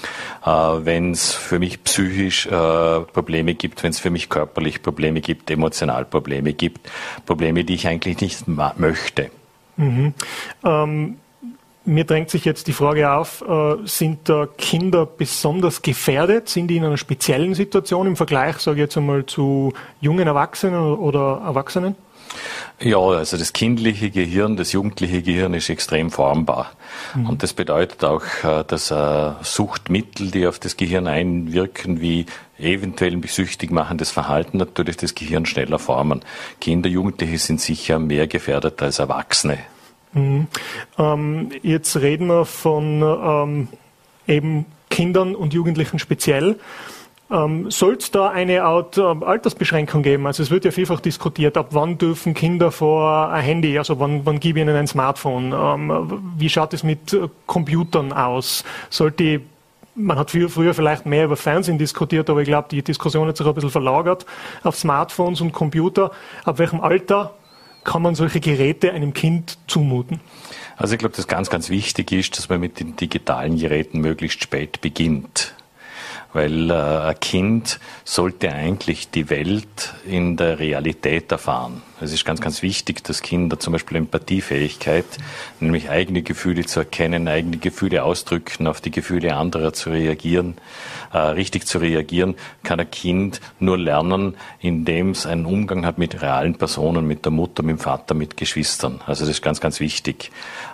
äh, 0.45 0.49
wenn 0.49 1.11
es 1.11 1.33
für 1.33 1.59
mich 1.59 1.83
psychisch 1.83 2.47
äh, 2.47 2.49
Probleme 2.49 3.53
gibt, 3.53 3.83
wenn 3.83 3.91
es 3.91 3.99
für 3.99 4.09
mich 4.09 4.29
körperlich 4.29 4.81
Probleme 4.81 5.21
gibt, 5.21 5.51
emotional 5.51 6.05
Probleme 6.05 6.53
gibt, 6.53 6.89
Probleme, 7.25 7.63
die 7.63 7.75
ich 7.75 7.87
eigentlich 7.87 8.19
nicht 8.19 8.47
möchte. 8.47 9.29
Mhm. 9.77 10.13
Ähm 10.63 11.17
mir 11.85 12.05
drängt 12.05 12.29
sich 12.29 12.45
jetzt 12.45 12.67
die 12.67 12.73
Frage 12.73 13.11
auf, 13.11 13.43
äh, 13.47 13.75
sind 13.85 14.29
da 14.29 14.47
Kinder 14.57 15.05
besonders 15.05 15.81
gefährdet? 15.81 16.49
Sind 16.49 16.67
die 16.67 16.77
in 16.77 16.85
einer 16.85 16.97
speziellen 16.97 17.53
Situation 17.55 18.07
im 18.07 18.15
Vergleich, 18.15 18.57
sage 18.57 18.77
ich 18.77 18.81
jetzt 18.81 18.97
einmal, 18.97 19.25
zu 19.25 19.73
jungen 19.99 20.27
Erwachsenen 20.27 20.93
oder 20.93 21.41
Erwachsenen? 21.45 21.95
Ja, 22.79 22.97
also 22.97 23.37
das 23.37 23.53
kindliche 23.53 24.09
Gehirn, 24.09 24.57
das 24.57 24.71
jugendliche 24.71 25.21
Gehirn 25.21 25.53
ist 25.53 25.69
extrem 25.69 26.09
formbar. 26.09 26.71
Mhm. 27.15 27.29
Und 27.29 27.43
das 27.43 27.53
bedeutet 27.53 28.03
auch, 28.03 28.23
äh, 28.43 28.63
dass 28.65 28.91
äh, 28.91 29.31
Suchtmittel, 29.41 30.31
die 30.31 30.47
auf 30.47 30.59
das 30.59 30.77
Gehirn 30.77 31.07
einwirken, 31.07 32.01
wie 32.01 32.25
eventuell 32.57 33.19
süchtig 33.27 33.71
machendes 33.71 34.11
Verhalten, 34.11 34.57
natürlich 34.57 34.97
das 34.97 35.15
Gehirn 35.15 35.45
schneller 35.45 35.79
formen. 35.79 36.21
Kinder, 36.59 36.89
Jugendliche 36.89 37.37
sind 37.37 37.61
sicher 37.61 37.99
mehr 37.99 38.27
gefährdet 38.27 38.81
als 38.81 38.99
Erwachsene. 38.99 39.59
Mhm. 40.13 40.47
Ähm, 40.97 41.49
jetzt 41.61 41.95
reden 41.97 42.27
wir 42.27 42.45
von 42.45 43.01
ähm, 43.01 43.67
eben 44.27 44.65
Kindern 44.89 45.35
und 45.35 45.53
Jugendlichen 45.53 45.99
speziell. 45.99 46.59
Ähm, 47.31 47.71
Soll 47.71 47.95
es 47.95 48.11
da 48.11 48.29
eine 48.29 48.63
Art 48.63 48.97
äh, 48.97 49.01
Altersbeschränkung 49.01 50.03
geben? 50.03 50.27
Also 50.27 50.43
es 50.43 50.51
wird 50.51 50.65
ja 50.65 50.71
vielfach 50.71 50.99
diskutiert, 50.99 51.57
ab 51.57 51.69
wann 51.71 51.97
dürfen 51.97 52.33
Kinder 52.33 52.71
vor 52.71 53.29
ein 53.29 53.43
Handy, 53.43 53.77
also 53.77 53.99
wann, 53.99 54.25
wann 54.25 54.39
gebe 54.39 54.59
ich 54.59 54.65
ihnen 54.65 54.75
ein 54.75 54.87
Smartphone? 54.87 55.51
Ähm, 55.51 56.33
wie 56.37 56.49
schaut 56.49 56.73
es 56.73 56.83
mit 56.83 57.13
äh, 57.13 57.27
Computern 57.47 58.13
aus? 58.13 58.63
Sollte 58.89 59.41
man 59.95 60.17
hat 60.17 60.31
früher, 60.31 60.49
früher 60.49 60.73
vielleicht 60.73 61.05
mehr 61.05 61.25
über 61.25 61.35
Fernsehen 61.35 61.77
diskutiert, 61.77 62.27
aber 62.29 62.41
ich 62.41 62.47
glaube, 62.47 62.67
die 62.69 62.81
Diskussion 62.81 63.27
hat 63.27 63.37
sich 63.37 63.45
ein 63.45 63.53
bisschen 63.53 63.69
verlagert 63.69 64.25
auf 64.63 64.75
Smartphones 64.75 65.39
und 65.41 65.51
Computer. 65.51 66.11
Ab 66.45 66.57
welchem 66.57 66.81
Alter 66.81 67.35
kann 67.83 68.01
man 68.01 68.15
solche 68.15 68.39
Geräte 68.39 68.91
einem 68.91 69.13
Kind 69.13 69.57
zumuten? 69.67 70.19
Also 70.77 70.93
ich 70.93 70.99
glaube, 70.99 71.15
das 71.15 71.27
ganz, 71.27 71.49
ganz 71.49 71.69
wichtig 71.69 72.11
ist, 72.11 72.37
dass 72.37 72.49
man 72.49 72.59
mit 72.59 72.79
den 72.79 72.95
digitalen 72.95 73.57
Geräten 73.57 73.99
möglichst 73.99 74.41
spät 74.41 74.81
beginnt 74.81 75.53
weil 76.33 76.71
äh, 76.71 76.73
ein 76.73 77.19
Kind 77.19 77.79
sollte 78.03 78.51
eigentlich 78.51 79.09
die 79.09 79.29
Welt 79.29 79.93
in 80.05 80.35
der 80.35 80.59
Realität 80.59 81.31
erfahren. 81.31 81.81
Es 82.01 82.11
ist 82.11 82.25
ganz, 82.25 82.41
ganz 82.41 82.61
wichtig, 82.63 83.03
dass 83.03 83.21
Kinder 83.21 83.59
zum 83.59 83.73
Beispiel 83.73 83.97
Empathiefähigkeit, 83.97 85.05
nämlich 85.59 85.89
eigene 85.89 86.21
Gefühle 86.21 86.65
zu 86.65 86.79
erkennen, 86.79 87.27
eigene 87.27 87.57
Gefühle 87.57 88.03
ausdrücken, 88.03 88.67
auf 88.67 88.81
die 88.81 88.91
Gefühle 88.91 89.35
anderer 89.35 89.73
zu 89.73 89.91
reagieren, 89.91 90.55
äh, 91.13 91.19
richtig 91.19 91.65
zu 91.67 91.77
reagieren, 91.77 92.35
kann 92.63 92.79
ein 92.79 92.89
Kind 92.89 93.41
nur 93.59 93.77
lernen, 93.77 94.35
indem 94.59 95.11
es 95.11 95.25
einen 95.25 95.45
Umgang 95.45 95.85
hat 95.85 95.97
mit 95.97 96.21
realen 96.21 96.55
Personen, 96.55 97.05
mit 97.05 97.25
der 97.25 97.31
Mutter, 97.31 97.63
mit 97.63 97.77
dem 97.77 97.79
Vater, 97.79 98.15
mit 98.15 98.37
Geschwistern. 98.37 99.01
Also 99.05 99.25
das 99.25 99.35
ist 99.35 99.41
ganz, 99.41 99.61
ganz 99.61 99.79
wichtig. 99.79 100.31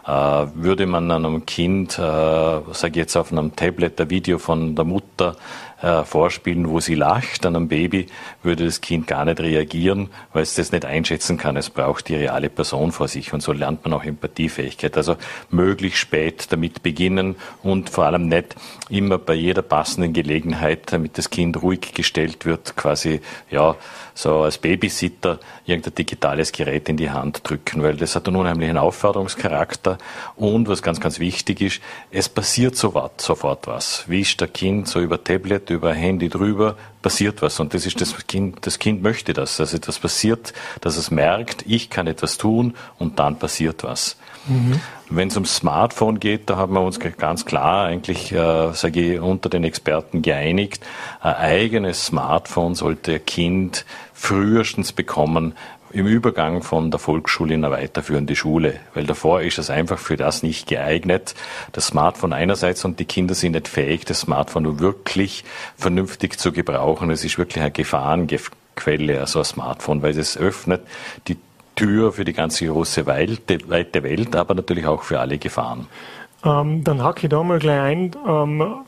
Äh, 0.08 0.12
würde 0.12 0.88
man 0.88 1.12
einem 1.12 1.46
Kind, 1.46 2.00
äh, 2.00 2.02
sage 2.02 2.92
ich 2.92 2.96
jetzt 2.96 3.16
auf 3.18 3.32
einem 3.32 3.56
Tablet, 3.56 4.00
ein 4.00 4.10
Video 4.10 4.40
von 4.40 4.76
der 4.76 4.86
Mutter 4.86 5.36
äh, 5.82 6.04
vorspielen, 6.04 6.70
wo 6.70 6.80
sie 6.80 6.96
lacht 6.96 7.46
an 7.46 7.56
einem 7.56 7.68
Baby, 7.68 8.08
würde 8.44 8.66
das 8.66 8.82
Kind 8.82 9.08
gar 9.08 9.26
nicht 9.26 9.40
reagieren, 9.40 10.10
weil 10.34 10.44
es 10.44 10.56
das 10.56 10.72
nicht 10.72 10.86
einschätzen 10.86 11.38
kann. 11.38 11.58
Es 11.58 11.70
braucht 11.70 12.10
die 12.10 12.16
reale 12.16 12.50
Person 12.50 12.92
vor 12.92 13.08
sich 13.08 13.34
und 13.34 13.42
so 13.42 13.54
lernt 13.54 13.84
man 13.86 13.94
auch 13.94 14.04
Empathiefähigkeit. 14.04 14.98
Also 14.98 15.16
möglichst 15.50 16.00
spät 16.00 16.52
damit 16.52 16.84
beginnen 16.84 17.36
und 17.64 17.90
vor 17.90 18.06
allem 18.06 18.28
nicht 18.28 18.56
immer 18.90 19.18
bei 19.18 19.34
jeder 19.34 19.62
passenden 19.62 20.14
Gelegenheit, 20.14 20.92
damit 20.92 21.18
das 21.18 21.30
Kind 21.30 21.62
ruhig 21.62 21.94
gestellt 21.94 22.46
wird, 22.46 22.76
quasi 22.76 23.22
ja 23.50 23.76
so 24.20 24.42
als 24.42 24.58
Babysitter 24.58 25.40
irgendein 25.66 25.96
digitales 25.96 26.52
Gerät 26.52 26.90
in 26.90 26.98
die 26.98 27.10
Hand 27.10 27.48
drücken, 27.48 27.82
weil 27.84 27.96
das 27.96 28.16
hat 28.16 28.28
einen 28.28 28.36
unheimlichen 28.36 28.78
Aufforderungscharakter 28.78 29.98
und 30.36 30.68
was 30.68 30.82
ganz, 30.82 31.00
ganz 31.00 31.20
wichtig 31.20 31.62
ist, 31.62 31.82
es 32.12 32.28
passiert 32.28 32.76
sofort, 32.76 33.22
sofort 33.22 33.68
was. 33.68 34.04
Wie 34.08 34.22
ist 34.22 34.42
der 34.42 34.50
Kind 34.50 34.90
so 34.90 35.00
über 35.00 35.24
Tablet, 35.24 35.69
über 35.70 35.94
Handy 35.94 36.30
drüber, 36.30 36.76
passiert 37.02 37.42
was 37.42 37.60
und 37.60 37.74
das 37.74 37.86
ist 37.86 38.02
das 38.02 38.16
Kind, 38.28 38.66
das 38.66 38.80
Kind 38.80 39.02
möchte 39.02 39.34
das, 39.34 39.60
also 39.60 39.78
das 39.78 40.00
passiert, 40.00 40.54
dass 40.82 40.98
es 40.98 41.12
merkt, 41.12 41.64
ich 41.68 41.90
kann 41.90 42.08
etwas 42.08 42.38
tun 42.38 42.76
und 42.98 43.20
dann 43.20 43.38
passiert 43.38 43.84
was. 43.84 44.18
Mhm. 44.48 44.80
Wenn 45.10 45.30
es 45.30 45.36
ums 45.36 45.56
Smartphone 45.56 46.20
geht, 46.20 46.50
da 46.50 46.58
haben 46.58 46.74
wir 46.74 46.82
uns 46.82 47.00
ganz 47.00 47.46
klar 47.46 47.86
eigentlich, 47.86 48.32
äh, 48.32 48.74
sage 48.74 49.16
ich, 49.16 49.20
unter 49.20 49.50
den 49.50 49.64
Experten 49.64 50.22
geeinigt, 50.22 50.86
ein 51.20 51.36
eigenes 51.36 52.06
Smartphone 52.06 52.76
sollte 52.76 53.14
ein 53.14 53.26
Kind 53.26 53.86
frühestens 54.14 54.92
bekommen, 54.92 55.54
im 55.92 56.08
Übergang 56.08 56.62
von 56.62 56.92
der 56.92 57.00
Volksschule 57.00 57.54
in 57.54 57.64
eine 57.64 57.74
weiterführende 57.74 58.36
Schule, 58.36 58.76
weil 58.94 59.06
davor 59.06 59.42
ist 59.42 59.58
es 59.58 59.70
einfach 59.70 59.98
für 59.98 60.18
das 60.18 60.44
nicht 60.44 60.68
geeignet. 60.68 61.36
Das 61.72 61.88
Smartphone 61.88 62.34
einerseits 62.34 62.86
und 62.86 63.00
die 63.00 63.06
Kinder 63.06 63.34
sind 63.34 63.54
nicht 63.54 63.68
fähig, 63.68 64.06
das 64.06 64.22
Smartphone 64.22 64.80
wirklich 64.80 65.44
vernünftig 65.78 66.40
zu 66.40 66.52
gebrauchen. 66.52 67.10
Es 67.12 67.24
ist 67.24 67.38
wirklich 67.38 67.62
eine 67.62 67.72
Gefahrenquelle, 67.72 69.20
also 69.20 69.40
ein 69.40 69.46
Smartphone, 69.46 70.02
weil 70.02 70.18
es 70.18 70.38
öffnet 70.38 70.82
die 71.28 71.38
Tür 71.76 72.12
für 72.12 72.26
die 72.26 72.34
ganze 72.34 72.68
große 72.68 73.06
weite 73.06 74.04
Welt, 74.04 74.36
aber 74.36 74.54
natürlich 74.54 74.86
auch 74.86 75.04
für 75.04 75.20
alle 75.20 75.38
Gefahren. 75.38 75.88
Ähm, 76.44 76.84
dann 76.84 77.04
hacke 77.04 77.22
ich 77.24 77.30
da 77.30 77.44
mal 77.44 77.60
gleich 77.60 77.80
ein. 77.80 78.12
Ähm, 78.28 78.86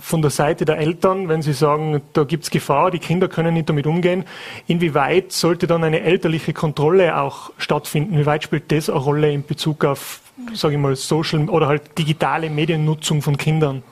von 0.00 0.22
der 0.22 0.30
Seite 0.30 0.64
der 0.64 0.78
Eltern, 0.78 1.28
wenn 1.28 1.42
sie 1.42 1.52
sagen, 1.52 2.00
da 2.12 2.24
gibt 2.24 2.44
es 2.44 2.50
Gefahr, 2.50 2.90
die 2.90 2.98
Kinder 2.98 3.28
können 3.28 3.54
nicht 3.54 3.68
damit 3.68 3.86
umgehen, 3.86 4.24
inwieweit 4.66 5.32
sollte 5.32 5.66
dann 5.66 5.84
eine 5.84 6.00
elterliche 6.00 6.52
Kontrolle 6.52 7.20
auch 7.20 7.50
stattfinden? 7.58 8.18
Wie 8.18 8.26
weit 8.26 8.44
spielt 8.44 8.70
das 8.70 8.88
eine 8.88 8.98
Rolle 8.98 9.32
in 9.32 9.44
Bezug 9.44 9.84
auf, 9.84 10.20
sage 10.54 10.74
ich 10.74 10.80
mal, 10.80 10.96
Social 10.96 11.48
oder 11.48 11.66
halt 11.66 11.98
digitale 11.98 12.50
Mediennutzung 12.50 13.22
von 13.22 13.36
Kindern? 13.36 13.82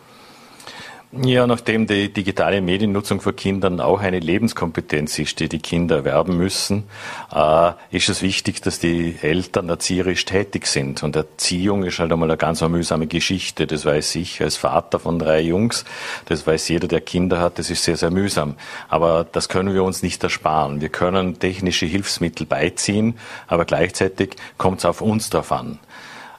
Ja, 1.22 1.46
nachdem 1.46 1.86
die 1.86 2.12
digitale 2.12 2.60
Mediennutzung 2.60 3.20
für 3.20 3.32
Kinder 3.32 3.72
auch 3.84 4.00
eine 4.00 4.20
Lebenskompetenz 4.20 5.18
ist, 5.18 5.40
die 5.40 5.48
die 5.48 5.60
Kinder 5.60 5.96
erwerben 5.96 6.36
müssen, 6.36 6.84
äh, 7.34 7.72
ist 7.90 8.08
es 8.08 8.20
wichtig, 8.20 8.60
dass 8.60 8.80
die 8.80 9.16
Eltern 9.22 9.68
erzieherisch 9.68 10.26
tätig 10.26 10.66
sind. 10.66 11.02
Und 11.02 11.16
Erziehung 11.16 11.84
ist 11.84 11.98
halt 11.98 12.12
einmal 12.12 12.30
eine 12.30 12.36
ganz 12.36 12.60
mühsame 12.60 13.06
Geschichte. 13.06 13.66
Das 13.66 13.86
weiß 13.86 14.16
ich 14.16 14.42
als 14.42 14.56
Vater 14.56 14.98
von 14.98 15.18
drei 15.18 15.40
Jungs. 15.40 15.84
Das 16.26 16.46
weiß 16.46 16.68
jeder, 16.68 16.86
der 16.86 17.00
Kinder 17.00 17.40
hat. 17.40 17.58
Das 17.58 17.70
ist 17.70 17.84
sehr, 17.84 17.96
sehr 17.96 18.10
mühsam. 18.10 18.56
Aber 18.88 19.24
das 19.24 19.48
können 19.48 19.72
wir 19.72 19.84
uns 19.84 20.02
nicht 20.02 20.22
ersparen. 20.22 20.80
Wir 20.82 20.90
können 20.90 21.38
technische 21.38 21.86
Hilfsmittel 21.86 22.46
beiziehen, 22.46 23.18
aber 23.46 23.64
gleichzeitig 23.64 24.36
kommt 24.58 24.80
es 24.80 24.84
auf 24.84 25.00
uns 25.00 25.30
darauf 25.30 25.52
an 25.52 25.78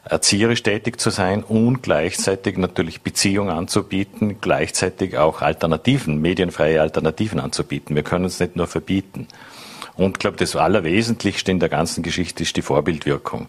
erzieherisch 0.10 0.64
tätig 0.64 1.00
zu 1.00 1.10
sein 1.10 1.44
und 1.44 1.84
gleichzeitig 1.84 2.58
natürlich 2.58 3.02
Beziehung 3.02 3.50
anzubieten, 3.50 4.38
gleichzeitig 4.42 5.18
auch 5.18 5.42
Alternativen, 5.42 6.22
medienfreie 6.22 6.82
Alternativen 6.82 7.40
anzubieten. 7.40 7.96
Wir 7.96 8.04
können 8.04 8.26
es 8.26 8.40
nicht 8.40 8.56
nur 8.56 8.68
verbieten. 8.68 9.28
Und 9.98 10.18
ich 10.18 10.20
glaube, 10.20 10.38
das 10.38 10.56
Allerwesentlichste 10.56 11.52
in 11.52 11.60
der 11.60 11.70
ganzen 11.70 12.04
Geschichte 12.04 12.44
ist 12.44 12.56
die 12.56 12.62
Vorbildwirkung. 12.62 13.48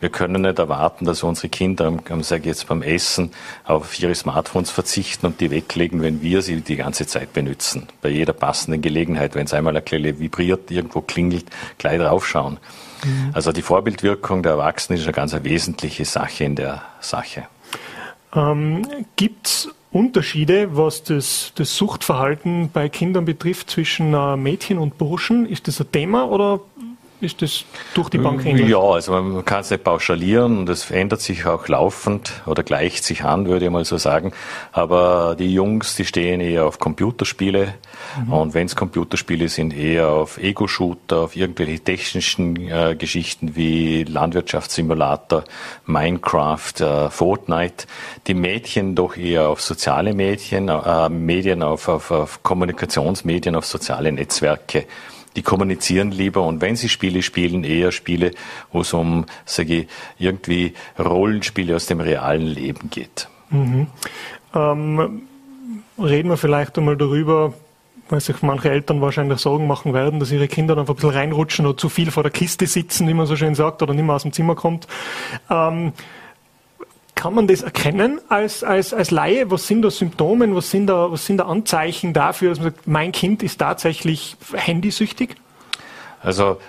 Wir 0.00 0.08
können 0.08 0.40
nicht 0.42 0.58
erwarten, 0.58 1.04
dass 1.04 1.22
unsere 1.22 1.50
Kinder, 1.50 1.92
sage 2.22 2.40
ich 2.40 2.46
jetzt 2.46 2.66
beim 2.68 2.80
Essen, 2.80 3.32
auf 3.64 4.00
ihre 4.00 4.14
Smartphones 4.14 4.70
verzichten 4.70 5.26
und 5.26 5.42
die 5.42 5.50
weglegen, 5.50 6.00
wenn 6.00 6.22
wir 6.22 6.40
sie 6.40 6.62
die 6.62 6.76
ganze 6.76 7.06
Zeit 7.06 7.34
benutzen. 7.34 7.88
Bei 8.00 8.08
jeder 8.08 8.32
passenden 8.32 8.80
Gelegenheit, 8.80 9.34
wenn 9.34 9.44
es 9.44 9.52
einmal 9.52 9.76
ein 9.76 9.84
Klelle 9.84 10.18
vibriert, 10.18 10.70
irgendwo 10.70 11.02
klingelt, 11.02 11.44
gleich 11.76 11.98
draufschauen. 11.98 12.56
Mhm. 13.04 13.30
Also 13.32 13.52
die 13.52 13.62
Vorbildwirkung 13.62 14.42
der 14.42 14.52
Erwachsenen 14.52 14.98
ist 14.98 15.04
eine 15.04 15.12
ganz 15.12 15.34
wesentliche 15.42 16.04
Sache 16.04 16.44
in 16.44 16.56
der 16.56 16.82
Sache. 17.00 17.44
Ähm, 18.34 18.86
Gibt 19.16 19.46
es 19.46 19.68
Unterschiede, 19.92 20.76
was 20.76 21.02
das, 21.02 21.52
das, 21.56 21.76
Suchtverhalten 21.76 22.70
bei 22.72 22.88
Kindern 22.88 23.24
betrifft 23.24 23.70
zwischen 23.70 24.14
äh, 24.14 24.36
Mädchen 24.36 24.78
und 24.78 24.98
Burschen? 24.98 25.46
Ist 25.46 25.66
das 25.66 25.80
ein 25.80 25.90
Thema 25.90 26.28
oder 26.28 26.60
ist 27.20 27.42
das 27.42 27.64
durch 27.94 28.08
die 28.08 28.18
Bank 28.18 28.46
ähnlich? 28.46 28.68
Ja, 28.68 28.78
also 28.78 29.12
man 29.12 29.44
kann 29.44 29.60
es 29.60 29.70
nicht 29.70 29.84
pauschalieren 29.84 30.58
und 30.58 30.68
es 30.68 30.84
verändert 30.84 31.20
sich 31.20 31.44
auch 31.44 31.66
laufend 31.68 32.32
oder 32.46 32.62
gleicht 32.62 33.04
sich 33.04 33.24
an, 33.24 33.46
würde 33.46 33.66
ich 33.66 33.70
mal 33.70 33.84
so 33.84 33.98
sagen. 33.98 34.32
Aber 34.72 35.36
die 35.38 35.52
Jungs, 35.52 35.96
die 35.96 36.04
stehen 36.04 36.40
eher 36.40 36.64
auf 36.64 36.78
Computerspiele 36.78 37.74
mhm. 38.18 38.32
und 38.32 38.54
wenn 38.54 38.66
es 38.66 38.76
Computerspiele 38.76 39.48
sind, 39.48 39.74
eher 39.74 40.08
auf 40.08 40.38
Ego-Shooter, 40.38 41.18
auf 41.18 41.36
irgendwelche 41.36 41.80
technischen 41.80 42.56
äh, 42.68 42.96
Geschichten 42.96 43.56
wie 43.56 44.04
Landwirtschaftssimulator, 44.04 45.44
Minecraft, 45.86 46.80
äh, 46.80 47.10
Fortnite. 47.10 47.86
Die 48.26 48.34
Mädchen 48.34 48.94
doch 48.94 49.16
eher 49.16 49.48
auf 49.48 49.60
soziale 49.60 50.14
Medien, 50.14 50.68
äh, 50.68 51.08
Medien, 51.08 51.62
auf, 51.62 51.88
auf, 51.88 52.10
auf 52.10 52.42
Kommunikationsmedien, 52.42 53.56
auf 53.56 53.66
soziale 53.66 54.12
Netzwerke 54.12 54.86
die 55.36 55.42
kommunizieren 55.42 56.10
lieber 56.10 56.44
und 56.44 56.60
wenn 56.60 56.76
sie 56.76 56.88
Spiele 56.88 57.22
spielen, 57.22 57.64
eher 57.64 57.92
Spiele, 57.92 58.32
wo 58.72 58.80
es 58.80 58.92
um, 58.92 59.26
sage 59.44 59.74
ich, 59.74 59.88
irgendwie 60.18 60.74
Rollenspiele 60.98 61.76
aus 61.76 61.86
dem 61.86 62.00
realen 62.00 62.46
Leben 62.46 62.90
geht. 62.90 63.28
Mhm. 63.50 63.86
Ähm, 64.54 65.22
reden 65.98 66.28
wir 66.28 66.36
vielleicht 66.36 66.76
einmal 66.78 66.96
darüber, 66.96 67.54
weil 68.10 68.20
sich 68.20 68.42
manche 68.42 68.70
Eltern 68.70 69.00
wahrscheinlich 69.00 69.38
Sorgen 69.38 69.66
machen 69.66 69.94
werden, 69.94 70.20
dass 70.20 70.32
ihre 70.32 70.48
Kinder 70.48 70.74
dann 70.74 70.82
einfach 70.82 70.94
ein 70.94 70.96
bisschen 70.96 71.10
reinrutschen 71.10 71.66
oder 71.66 71.76
zu 71.76 71.88
viel 71.88 72.10
vor 72.10 72.22
der 72.22 72.32
Kiste 72.32 72.66
sitzen, 72.66 73.06
wie 73.08 73.14
man 73.14 73.26
so 73.26 73.36
schön 73.36 73.54
sagt, 73.54 73.82
oder 73.82 73.94
nicht 73.94 74.04
mehr 74.04 74.16
aus 74.16 74.22
dem 74.22 74.32
Zimmer 74.32 74.54
kommt. 74.54 74.86
Ähm, 75.48 75.92
kann 77.14 77.34
man 77.34 77.46
das 77.46 77.62
erkennen 77.62 78.18
als, 78.28 78.64
als, 78.64 78.94
als 78.94 79.10
Laie? 79.10 79.50
Was 79.50 79.66
sind 79.66 79.82
da 79.82 79.90
Symptome? 79.90 80.54
Was 80.56 80.70
sind 80.70 80.86
da, 80.86 81.12
was 81.12 81.26
sind 81.26 81.36
da 81.36 81.44
Anzeichen 81.44 82.14
dafür, 82.14 82.48
dass 82.50 82.58
man 82.60 82.72
sagt, 82.72 82.86
mein 82.86 83.12
Kind 83.12 83.42
ist 83.42 83.58
tatsächlich 83.58 84.36
handysüchtig? 84.54 85.36
Also 86.22 86.60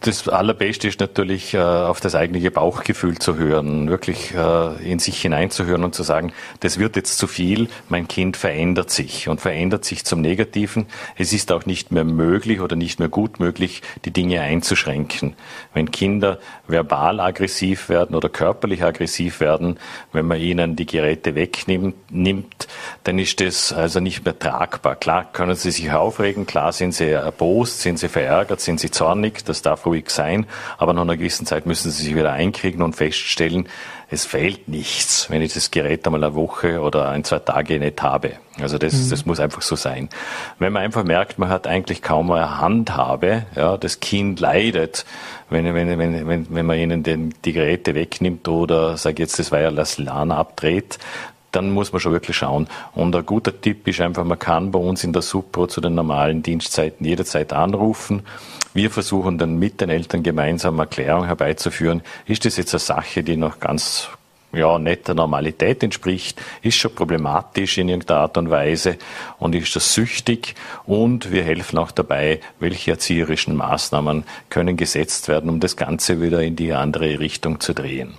das 0.00 0.28
Allerbeste 0.28 0.88
ist 0.88 0.98
natürlich, 0.98 1.54
äh, 1.54 1.58
auf 1.58 2.00
das 2.00 2.16
eigene 2.16 2.50
Bauchgefühl 2.50 3.18
zu 3.18 3.36
hören, 3.36 3.88
wirklich 3.88 4.34
äh, 4.34 4.90
in 4.90 4.98
sich 4.98 5.22
hineinzuhören 5.22 5.84
und 5.84 5.94
zu 5.94 6.02
sagen, 6.02 6.32
das 6.58 6.78
wird 6.80 6.96
jetzt 6.96 7.18
zu 7.18 7.28
viel, 7.28 7.68
mein 7.88 8.08
Kind 8.08 8.36
verändert 8.36 8.90
sich 8.90 9.28
und 9.28 9.40
verändert 9.40 9.84
sich 9.84 10.04
zum 10.04 10.20
Negativen. 10.20 10.86
Es 11.16 11.32
ist 11.32 11.52
auch 11.52 11.66
nicht 11.66 11.92
mehr 11.92 12.02
möglich 12.02 12.60
oder 12.60 12.74
nicht 12.74 12.98
mehr 12.98 13.08
gut 13.08 13.38
möglich, 13.38 13.82
die 14.04 14.10
Dinge 14.10 14.40
einzuschränken. 14.40 15.36
Wenn 15.72 15.92
Kinder 15.92 16.40
verbal 16.66 17.20
aggressiv 17.20 17.88
werden 17.88 18.16
oder 18.16 18.28
körperlich 18.28 18.82
aggressiv 18.82 19.38
werden, 19.38 19.78
wenn 20.12 20.26
man 20.26 20.40
ihnen 20.40 20.74
die 20.74 20.86
Geräte 20.86 21.36
wegnimmt, 21.36 21.94
nimmt, 22.10 22.66
dann 23.04 23.20
ist 23.20 23.40
das 23.40 23.72
also 23.72 24.00
nicht 24.00 24.24
mehr 24.24 24.36
tragbar. 24.36 24.96
Klar 24.96 25.30
können 25.32 25.54
sie 25.54 25.70
sich 25.70 25.92
aufregen, 25.92 26.44
klar 26.44 26.72
sind 26.72 26.92
sie 26.92 27.10
erbost, 27.10 27.80
sind 27.80 28.00
sie 28.00 28.08
verärgert, 28.08 28.63
sind 28.64 28.80
sie 28.80 28.90
zornig, 28.90 29.44
das 29.44 29.62
darf 29.62 29.86
ruhig 29.86 30.10
sein, 30.10 30.46
aber 30.78 30.92
nach 30.92 31.02
einer 31.02 31.16
gewissen 31.16 31.46
Zeit 31.46 31.66
müssen 31.66 31.90
sie 31.90 32.02
sich 32.04 32.14
wieder 32.14 32.32
einkriegen 32.32 32.82
und 32.82 32.96
feststellen, 32.96 33.68
es 34.10 34.24
fehlt 34.24 34.68
nichts, 34.68 35.28
wenn 35.30 35.42
ich 35.42 35.54
das 35.54 35.70
Gerät 35.70 36.06
einmal 36.06 36.22
eine 36.22 36.34
Woche 36.34 36.80
oder 36.80 37.08
ein, 37.08 37.24
zwei 37.24 37.38
Tage 37.40 37.78
nicht 37.78 38.02
habe. 38.02 38.32
Also 38.60 38.78
das, 38.78 38.92
mhm. 38.92 39.10
das 39.10 39.26
muss 39.26 39.40
einfach 39.40 39.62
so 39.62 39.76
sein. 39.76 40.08
Wenn 40.58 40.72
man 40.72 40.82
einfach 40.82 41.04
merkt, 41.04 41.38
man 41.38 41.48
hat 41.48 41.66
eigentlich 41.66 42.02
kaum 42.02 42.30
eine 42.30 42.60
Handhabe, 42.60 43.46
ja, 43.56 43.76
das 43.76 44.00
Kind 44.00 44.40
leidet, 44.40 45.04
wenn, 45.50 45.64
wenn, 45.74 45.98
wenn, 45.98 46.28
wenn, 46.28 46.46
wenn 46.48 46.66
man 46.66 46.78
ihnen 46.78 47.02
den, 47.02 47.34
die 47.44 47.52
Geräte 47.52 47.94
wegnimmt 47.94 48.46
oder, 48.46 48.96
sage 48.96 49.22
jetzt, 49.22 49.38
das 49.38 49.50
Wireless 49.50 49.98
LAN 49.98 50.30
abdreht, 50.30 50.98
dann 51.54 51.70
muss 51.70 51.92
man 51.92 52.00
schon 52.00 52.12
wirklich 52.12 52.36
schauen. 52.36 52.66
Und 52.94 53.14
ein 53.14 53.24
guter 53.24 53.58
Tipp 53.60 53.86
ist 53.86 54.00
einfach, 54.00 54.24
man 54.24 54.38
kann 54.38 54.70
bei 54.70 54.78
uns 54.78 55.04
in 55.04 55.12
der 55.12 55.22
Supro 55.22 55.66
zu 55.66 55.80
den 55.80 55.94
normalen 55.94 56.42
Dienstzeiten 56.42 57.06
jederzeit 57.06 57.52
anrufen. 57.52 58.22
Wir 58.74 58.90
versuchen 58.90 59.38
dann 59.38 59.56
mit 59.56 59.80
den 59.80 59.88
Eltern 59.88 60.24
gemeinsam 60.24 60.80
Erklärung 60.80 61.26
herbeizuführen. 61.26 62.02
Ist 62.26 62.44
das 62.44 62.56
jetzt 62.56 62.74
eine 62.74 62.80
Sache, 62.80 63.22
die 63.22 63.36
noch 63.36 63.60
ganz 63.60 64.08
ja, 64.52 64.78
nicht 64.78 65.08
der 65.08 65.14
Normalität 65.14 65.82
entspricht, 65.82 66.40
ist 66.62 66.76
schon 66.76 66.94
problematisch 66.94 67.78
in 67.78 67.88
irgendeiner 67.88 68.20
Art 68.20 68.36
und 68.36 68.50
Weise 68.50 68.98
und 69.38 69.54
ist 69.54 69.74
das 69.74 69.94
süchtig 69.94 70.54
und 70.86 71.32
wir 71.32 71.42
helfen 71.42 71.78
auch 71.78 71.90
dabei, 71.90 72.40
welche 72.60 72.92
erzieherischen 72.92 73.56
Maßnahmen 73.56 74.24
können 74.50 74.76
gesetzt 74.76 75.28
werden, 75.28 75.50
um 75.50 75.60
das 75.60 75.76
Ganze 75.76 76.20
wieder 76.20 76.42
in 76.42 76.56
die 76.56 76.72
andere 76.72 77.18
Richtung 77.18 77.60
zu 77.60 77.74
drehen. 77.74 78.14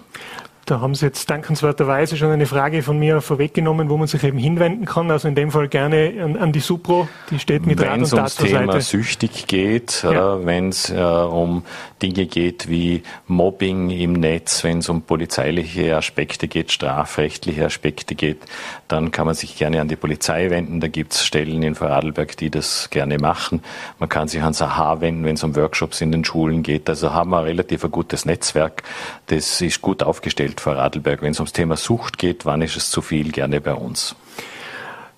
Da 0.65 0.81
haben 0.81 0.95
Sie 0.95 1.05
jetzt 1.05 1.29
dankenswerterweise 1.29 2.17
schon 2.17 2.31
eine 2.31 2.47
Frage 2.47 2.81
von 2.81 2.97
mir 2.97 3.21
vorweggenommen, 3.21 3.87
wo 3.87 3.97
man 3.97 4.07
sich 4.07 4.23
eben 4.23 4.39
hinwenden 4.39 4.85
kann. 4.85 5.11
Also 5.11 5.27
in 5.27 5.35
dem 5.35 5.51
Fall 5.51 5.67
gerne 5.67 6.13
an, 6.19 6.35
an 6.37 6.51
die 6.53 6.59
Supro, 6.59 7.07
die 7.29 7.37
steht 7.37 7.67
mit 7.67 7.79
Rat 7.79 7.99
und 7.99 8.09
Tat 8.09 8.31
zur 8.31 8.47
Seite. 8.47 8.67
Wenn 8.67 8.69
es 8.69 8.71
ums 8.71 8.89
Thema 8.89 9.03
süchtig 9.03 9.45
geht, 9.45 10.01
ja. 10.01 10.37
äh, 10.37 10.45
wenn 10.47 10.69
es 10.69 10.89
äh, 10.89 10.95
um 10.95 11.65
Dinge 12.01 12.25
geht 12.25 12.67
wie 12.67 13.03
Mobbing 13.27 13.91
im 13.91 14.13
Netz, 14.13 14.63
wenn 14.63 14.79
es 14.79 14.89
um 14.89 15.03
polizeiliche 15.03 15.95
Aspekte 15.95 16.47
geht, 16.47 16.71
strafrechtliche 16.71 17.63
Aspekte 17.63 18.15
geht, 18.15 18.39
dann 18.87 19.11
kann 19.11 19.27
man 19.27 19.35
sich 19.35 19.57
gerne 19.57 19.81
an 19.81 19.87
die 19.87 19.95
Polizei 19.95 20.49
wenden. 20.49 20.79
Da 20.79 20.87
gibt 20.87 21.13
es 21.13 21.25
Stellen 21.25 21.61
in 21.61 21.75
Vorarlberg, 21.75 22.37
die 22.37 22.49
das 22.49 22.89
gerne 22.89 23.19
machen. 23.19 23.61
Man 23.99 24.09
kann 24.09 24.27
sich 24.27 24.41
ans 24.41 24.63
AHA 24.63 25.01
wenden, 25.01 25.25
wenn 25.25 25.35
es 25.35 25.43
um 25.43 25.55
Workshops 25.55 26.01
in 26.01 26.11
den 26.11 26.25
Schulen 26.25 26.63
geht. 26.63 26.89
Also 26.89 27.13
haben 27.13 27.29
wir 27.29 27.43
relativ 27.43 27.85
ein 27.85 27.91
gutes 27.91 28.25
Netzwerk. 28.25 28.81
Das 29.27 29.61
ist 29.61 29.83
gut 29.83 30.01
aufgestellt 30.01 30.54
gilt 30.55 30.61
für 30.61 30.77
Radlberg. 30.77 31.21
Wenn 31.21 31.31
es 31.31 31.39
ums 31.39 31.53
Thema 31.53 31.75
Sucht 31.75 32.17
geht, 32.17 32.45
wann 32.45 32.61
ist 32.61 32.75
es 32.77 32.89
zu 32.89 33.01
viel, 33.01 33.31
gerne 33.31 33.61
bei 33.61 33.73
uns. 33.73 34.15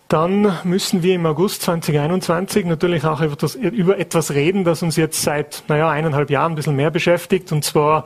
Dann 0.08 0.58
müssen 0.64 1.04
wir 1.04 1.16
im 1.16 1.26
August 1.26 1.64
2021 1.64 2.66
natürlich 2.66 3.04
auch 3.04 3.22
über, 3.22 3.36
das, 3.36 3.56
über 3.56 4.00
etwas 4.00 4.32
reden, 4.32 4.64
das 4.64 4.82
uns 4.82 4.96
jetzt 4.96 5.22
seit 5.22 5.64
naja, 5.68 5.90
eineinhalb 5.90 6.30
Jahren 6.30 6.54
ein 6.54 6.56
bisschen 6.56 6.78
mehr 6.78 6.92
beschäftigt, 6.92 7.52
und 7.52 7.66
zwar 7.66 8.06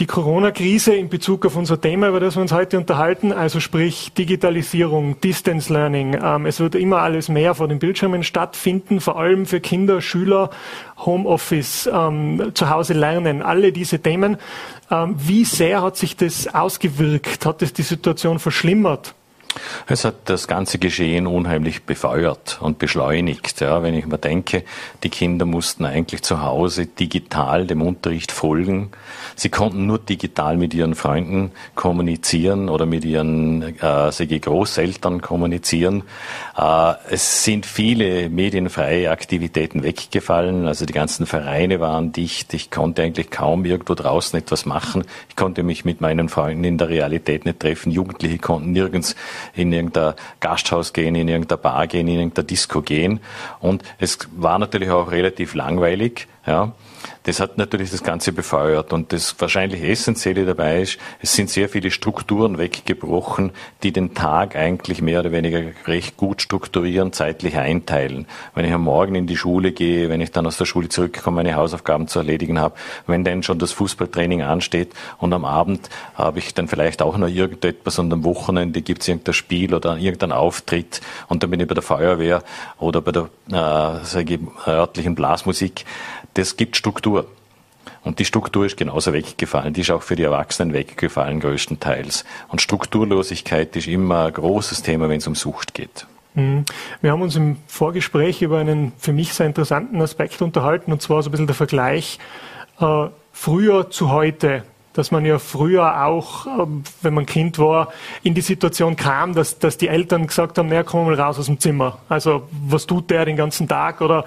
die 0.00 0.06
Corona-Krise 0.06 0.94
in 0.94 1.10
Bezug 1.10 1.44
auf 1.44 1.56
unser 1.56 1.78
Thema, 1.78 2.08
über 2.08 2.20
das 2.20 2.34
wir 2.34 2.40
uns 2.40 2.52
heute 2.52 2.78
unterhalten, 2.78 3.32
also 3.32 3.60
sprich 3.60 4.12
Digitalisierung, 4.14 5.20
Distance 5.20 5.70
Learning. 5.70 6.18
Ähm, 6.20 6.46
es 6.46 6.58
wird 6.58 6.74
immer 6.74 7.02
alles 7.02 7.28
mehr 7.28 7.54
vor 7.54 7.68
den 7.68 7.78
Bildschirmen 7.78 8.22
stattfinden, 8.22 9.00
vor 9.00 9.18
allem 9.18 9.44
für 9.44 9.60
Kinder, 9.60 10.00
Schüler, 10.00 10.48
Homeoffice, 10.98 11.88
ähm, 11.92 12.50
zu 12.54 12.70
Hause 12.70 12.94
lernen, 12.94 13.42
alle 13.42 13.72
diese 13.72 13.98
Themen. 13.98 14.38
Ähm, 14.90 15.16
wie 15.18 15.44
sehr 15.44 15.82
hat 15.82 15.98
sich 15.98 16.16
das 16.16 16.52
ausgewirkt? 16.52 17.44
Hat 17.44 17.60
es 17.60 17.74
die 17.74 17.82
Situation 17.82 18.38
verschlimmert? 18.38 19.14
Es 19.86 20.04
hat 20.04 20.28
das 20.28 20.46
ganze 20.46 20.78
Geschehen 20.78 21.26
unheimlich 21.26 21.82
befeuert 21.82 22.58
und 22.60 22.78
beschleunigt. 22.78 23.60
Ja, 23.60 23.82
wenn 23.82 23.94
ich 23.94 24.06
mir 24.06 24.18
denke, 24.18 24.62
die 25.02 25.08
Kinder 25.08 25.46
mussten 25.46 25.84
eigentlich 25.84 26.22
zu 26.22 26.42
Hause 26.42 26.86
digital 26.86 27.66
dem 27.66 27.82
Unterricht 27.82 28.30
folgen. 28.30 28.90
Sie 29.34 29.48
konnten 29.48 29.86
nur 29.86 29.98
digital 29.98 30.56
mit 30.56 30.74
ihren 30.74 30.94
Freunden 30.94 31.50
kommunizieren 31.74 32.68
oder 32.68 32.86
mit 32.86 33.04
ihren 33.04 33.62
äh, 33.80 34.12
sage 34.12 34.38
Großeltern 34.38 35.20
kommunizieren. 35.20 36.04
Äh, 36.56 36.94
es 37.10 37.44
sind 37.44 37.66
viele 37.66 38.28
medienfreie 38.28 39.10
Aktivitäten 39.10 39.82
weggefallen. 39.82 40.68
Also 40.68 40.86
die 40.86 40.92
ganzen 40.92 41.26
Vereine 41.26 41.80
waren 41.80 42.12
dicht. 42.12 42.54
Ich 42.54 42.70
konnte 42.70 43.02
eigentlich 43.02 43.30
kaum 43.30 43.64
irgendwo 43.64 43.94
draußen 43.94 44.38
etwas 44.38 44.66
machen. 44.66 45.04
Ich 45.28 45.36
konnte 45.36 45.62
mich 45.62 45.84
mit 45.84 46.00
meinen 46.00 46.28
Freunden 46.28 46.64
in 46.64 46.78
der 46.78 46.88
Realität 46.88 47.44
nicht 47.44 47.60
treffen. 47.60 47.90
Jugendliche 47.90 48.38
konnten 48.38 48.72
nirgends 48.72 49.16
in 49.54 49.72
irgendein 49.72 50.14
Gasthaus 50.40 50.92
gehen, 50.92 51.14
in 51.14 51.28
irgendeine 51.28 51.58
Bar 51.58 51.86
gehen, 51.86 52.08
in 52.08 52.18
irgendeine 52.18 52.46
Disco 52.46 52.82
gehen. 52.82 53.20
Und 53.60 53.82
es 53.98 54.18
war 54.36 54.58
natürlich 54.58 54.90
auch 54.90 55.10
relativ 55.10 55.54
langweilig. 55.54 56.28
Ja. 56.46 56.72
Das 57.24 57.38
hat 57.38 57.58
natürlich 57.58 57.90
das 57.90 58.02
Ganze 58.02 58.32
befeuert. 58.32 58.92
Und 58.92 59.12
das 59.12 59.34
wahrscheinlich 59.38 59.82
Essentielle 59.82 60.46
dabei 60.46 60.82
ist, 60.82 60.98
es 61.20 61.34
sind 61.34 61.50
sehr 61.50 61.68
viele 61.68 61.90
Strukturen 61.90 62.58
weggebrochen, 62.58 63.52
die 63.82 63.92
den 63.92 64.14
Tag 64.14 64.56
eigentlich 64.56 65.02
mehr 65.02 65.20
oder 65.20 65.32
weniger 65.32 65.62
recht 65.86 66.16
gut 66.16 66.42
strukturieren, 66.42 67.12
zeitlich 67.12 67.56
einteilen. 67.56 68.26
Wenn 68.54 68.64
ich 68.64 68.72
am 68.72 68.82
Morgen 68.82 69.14
in 69.14 69.26
die 69.26 69.36
Schule 69.36 69.72
gehe, 69.72 70.08
wenn 70.08 70.20
ich 70.20 70.32
dann 70.32 70.46
aus 70.46 70.56
der 70.56 70.64
Schule 70.64 70.88
zurückkomme, 70.88 71.36
meine 71.36 71.54
Hausaufgaben 71.54 72.08
zu 72.08 72.18
erledigen 72.18 72.58
habe, 72.58 72.74
wenn 73.06 73.24
dann 73.24 73.42
schon 73.42 73.58
das 73.58 73.72
Fußballtraining 73.72 74.42
ansteht 74.42 74.92
und 75.18 75.32
am 75.32 75.44
Abend 75.44 75.88
habe 76.14 76.38
ich 76.38 76.54
dann 76.54 76.68
vielleicht 76.68 77.02
auch 77.02 77.16
noch 77.16 77.28
irgendetwas 77.28 77.98
und 77.98 78.12
am 78.12 78.24
Wochenende 78.24 78.82
gibt 78.82 79.02
es 79.02 79.08
irgendein 79.08 79.34
Spiel 79.34 79.74
oder 79.74 79.96
irgendeinen 79.96 80.32
Auftritt 80.32 81.00
und 81.28 81.42
dann 81.42 81.50
bin 81.50 81.60
ich 81.60 81.68
bei 81.68 81.74
der 81.74 81.82
Feuerwehr 81.82 82.42
oder 82.78 83.00
bei 83.00 83.12
der 83.12 83.28
äh, 83.52 84.22
ich, 84.22 84.40
örtlichen 84.66 85.14
Blasmusik 85.14 85.84
das 86.34 86.56
gibt 86.56 86.76
Struktur. 86.76 87.26
Und 88.02 88.18
die 88.18 88.24
Struktur 88.24 88.66
ist 88.66 88.76
genauso 88.76 89.12
weggefallen. 89.12 89.74
Die 89.74 89.82
ist 89.82 89.90
auch 89.90 90.02
für 90.02 90.16
die 90.16 90.22
Erwachsenen 90.22 90.72
weggefallen, 90.72 91.40
größtenteils. 91.40 92.24
Und 92.48 92.62
Strukturlosigkeit 92.62 93.74
ist 93.76 93.88
immer 93.88 94.26
ein 94.26 94.32
großes 94.32 94.82
Thema, 94.82 95.08
wenn 95.08 95.18
es 95.18 95.26
um 95.26 95.34
Sucht 95.34 95.74
geht. 95.74 96.06
Mhm. 96.34 96.64
Wir 97.00 97.12
haben 97.12 97.22
uns 97.22 97.36
im 97.36 97.58
Vorgespräch 97.66 98.42
über 98.42 98.58
einen 98.58 98.92
für 98.98 99.12
mich 99.12 99.34
sehr 99.34 99.46
interessanten 99.46 100.00
Aspekt 100.00 100.40
unterhalten, 100.42 100.92
und 100.92 101.02
zwar 101.02 101.22
so 101.22 101.28
ein 101.28 101.32
bisschen 101.32 101.46
der 101.46 101.56
Vergleich 101.56 102.18
äh, 102.78 103.06
früher 103.32 103.90
zu 103.90 104.10
heute. 104.10 104.64
Dass 104.92 105.12
man 105.12 105.24
ja 105.24 105.38
früher 105.38 106.04
auch, 106.04 106.46
äh, 106.46 106.66
wenn 107.02 107.14
man 107.14 107.24
Kind 107.24 107.58
war, 107.60 107.92
in 108.24 108.34
die 108.34 108.40
Situation 108.40 108.96
kam, 108.96 109.34
dass, 109.34 109.58
dass 109.58 109.78
die 109.78 109.86
Eltern 109.86 110.26
gesagt 110.26 110.58
haben, 110.58 110.68
naja, 110.68 110.82
komm 110.82 111.06
mal 111.06 111.14
raus 111.14 111.38
aus 111.38 111.46
dem 111.46 111.60
Zimmer. 111.60 111.98
Also 112.08 112.48
was 112.66 112.86
tut 112.86 113.08
der 113.10 113.24
den 113.24 113.36
ganzen 113.36 113.68
Tag? 113.68 114.00
Oder 114.00 114.24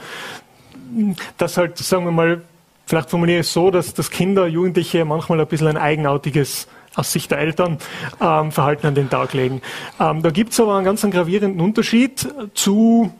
dass 1.38 1.58
halt, 1.58 1.78
sagen 1.78 2.06
wir 2.06 2.12
mal, 2.12 2.42
vielleicht 2.86 3.10
formuliere 3.10 3.40
ich 3.40 3.48
es 3.48 3.54
so, 3.54 3.72
dass, 3.72 3.94
dass 3.94 4.10
Kinder, 4.10 4.48
Jugendliche 4.48 5.06
manchmal 5.06 5.40
ein 5.40 5.48
bisschen 5.48 5.68
ein 5.68 5.78
eigenartiges 5.78 6.68
aus 6.96 7.12
Sicht 7.12 7.32
der 7.32 7.40
Eltern 7.40 7.80
ähm, 8.22 8.52
Verhalten 8.52 8.88
an 8.88 8.96
den 8.96 9.10
Tag 9.10 9.34
legen. 9.34 9.62
Ähm, 10.00 10.22
da 10.22 10.30
gibt 10.30 10.54
es 10.54 10.60
aber 10.60 10.76
einen 10.76 10.86
ganz 10.86 11.02
gravierenden 11.02 11.60
Unterschied 11.60 12.28
zu 12.54 13.12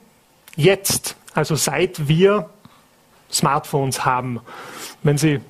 jetzt, 0.56 1.16
also 1.34 1.56
seit 1.56 2.08
wir 2.08 2.48
Smartphones 3.32 4.04
haben. 4.04 4.40
Wenn 5.02 5.18
Sie 5.18 5.40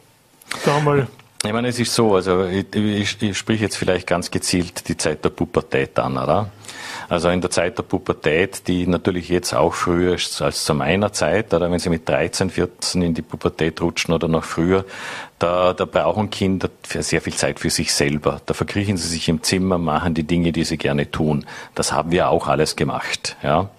da 0.64 0.80
mal 0.80 1.06
ich 1.44 1.52
meine, 1.52 1.68
es 1.68 1.78
ist 1.78 1.94
so, 1.94 2.14
also 2.14 2.46
ich, 2.46 2.74
ich, 2.74 3.20
ich 3.20 3.36
sprich 3.36 3.60
jetzt 3.60 3.76
vielleicht 3.76 4.06
ganz 4.06 4.30
gezielt 4.30 4.88
die 4.88 4.96
Zeit 4.96 5.22
der 5.22 5.28
Pubertät 5.28 5.98
an, 5.98 6.16
oder? 6.16 6.50
Also 7.14 7.28
in 7.28 7.40
der 7.40 7.50
Zeit 7.50 7.78
der 7.78 7.84
Pubertät, 7.84 8.66
die 8.66 8.88
natürlich 8.88 9.28
jetzt 9.28 9.54
auch 9.54 9.72
früher 9.72 10.16
ist 10.16 10.42
als 10.42 10.64
zu 10.64 10.74
meiner 10.74 11.12
Zeit, 11.12 11.54
oder 11.54 11.70
wenn 11.70 11.78
sie 11.78 11.88
mit 11.88 12.08
13, 12.08 12.50
14 12.50 13.02
in 13.02 13.14
die 13.14 13.22
Pubertät 13.22 13.80
rutschen 13.80 14.12
oder 14.12 14.26
noch 14.26 14.42
früher, 14.42 14.84
da, 15.38 15.74
da 15.74 15.84
brauchen 15.84 16.30
Kinder 16.30 16.68
sehr 16.82 17.20
viel 17.20 17.34
Zeit 17.34 17.60
für 17.60 17.70
sich 17.70 17.94
selber. 17.94 18.40
Da 18.46 18.52
verkriechen 18.52 18.96
sie 18.96 19.06
sich 19.06 19.28
im 19.28 19.44
Zimmer, 19.44 19.78
machen 19.78 20.14
die 20.14 20.24
Dinge, 20.24 20.50
die 20.50 20.64
sie 20.64 20.76
gerne 20.76 21.08
tun. 21.08 21.46
Das 21.76 21.92
haben 21.92 22.10
wir 22.10 22.30
auch 22.30 22.48
alles 22.48 22.74
gemacht, 22.74 23.36
ja. 23.44 23.70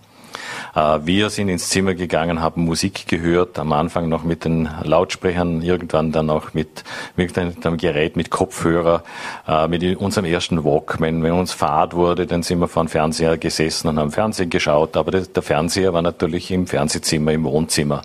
Äh, 0.75 0.99
wir 1.03 1.29
sind 1.29 1.49
ins 1.49 1.69
Zimmer 1.69 1.93
gegangen, 1.93 2.41
haben 2.41 2.65
Musik 2.65 3.07
gehört, 3.07 3.57
am 3.59 3.73
Anfang 3.73 4.09
noch 4.09 4.23
mit 4.23 4.45
den 4.45 4.69
Lautsprechern, 4.83 5.61
irgendwann 5.61 6.11
dann 6.11 6.29
auch 6.29 6.53
mit, 6.53 6.83
mit 7.15 7.37
einem 7.37 7.77
Gerät, 7.77 8.15
mit 8.15 8.29
Kopfhörer, 8.29 9.03
äh, 9.47 9.67
mit 9.67 9.83
unserem 9.97 10.25
ersten 10.25 10.63
Walkman. 10.63 11.23
Wenn 11.23 11.33
uns 11.33 11.53
Fahrt 11.53 11.93
wurde, 11.95 12.25
dann 12.25 12.43
sind 12.43 12.59
wir 12.59 12.67
vor 12.67 12.83
dem 12.83 12.89
Fernseher 12.89 13.37
gesessen 13.37 13.87
und 13.87 13.99
haben 13.99 14.11
Fernsehen 14.11 14.49
geschaut, 14.49 14.97
aber 14.97 15.11
der 15.11 15.43
Fernseher 15.43 15.93
war 15.93 16.01
natürlich 16.01 16.51
im 16.51 16.67
Fernsehzimmer, 16.67 17.31
im 17.31 17.43
Wohnzimmer. 17.43 18.01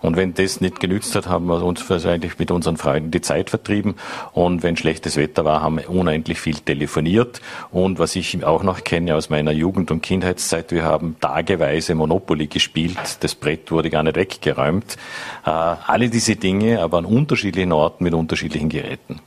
Und 0.00 0.16
wenn 0.16 0.34
das 0.34 0.60
nicht 0.60 0.80
genützt 0.80 1.14
hat, 1.14 1.28
haben 1.28 1.46
wir 1.46 1.62
uns 1.62 1.88
wahrscheinlich 1.88 2.38
mit 2.38 2.50
unseren 2.50 2.76
Freunden 2.76 3.10
die 3.10 3.20
Zeit 3.20 3.50
vertrieben 3.50 3.94
und 4.32 4.62
wenn 4.62 4.76
schlechtes 4.76 5.16
Wetter 5.16 5.44
war, 5.44 5.62
haben 5.62 5.78
wir 5.78 5.90
unendlich 5.90 6.40
viel 6.40 6.56
telefoniert 6.56 7.40
und 7.70 7.98
was 7.98 8.16
ich 8.16 8.44
auch 8.44 8.62
noch 8.62 8.84
kenne 8.84 9.14
aus 9.14 9.30
meiner 9.30 9.52
Jugend- 9.52 9.90
und 9.90 10.02
Kindheitszeit, 10.02 10.72
wir 10.72 10.84
haben 10.84 11.16
tageweise 11.20 11.75
Monopoly 11.94 12.46
gespielt, 12.46 12.98
das 13.20 13.34
Brett 13.34 13.70
wurde 13.70 13.90
gar 13.90 14.02
nicht 14.02 14.16
weggeräumt. 14.16 14.96
Äh, 15.44 15.50
alle 15.50 16.08
diese 16.08 16.36
Dinge, 16.36 16.80
aber 16.80 16.98
an 16.98 17.04
unterschiedlichen 17.04 17.72
Orten 17.72 18.04
mit 18.04 18.14
unterschiedlichen 18.14 18.68
Geräten. 18.68 19.20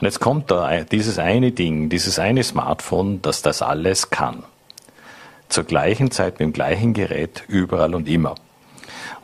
Und 0.00 0.04
jetzt 0.04 0.20
kommt 0.20 0.50
da 0.50 0.84
dieses 0.84 1.18
eine 1.18 1.52
Ding, 1.52 1.88
dieses 1.88 2.18
eine 2.18 2.42
Smartphone, 2.42 3.22
das 3.22 3.42
das 3.42 3.62
alles 3.62 4.10
kann. 4.10 4.42
Zur 5.48 5.64
gleichen 5.64 6.10
Zeit 6.10 6.34
mit 6.34 6.40
dem 6.40 6.52
gleichen 6.52 6.92
Gerät, 6.92 7.44
überall 7.48 7.94
und 7.94 8.08
immer. 8.08 8.34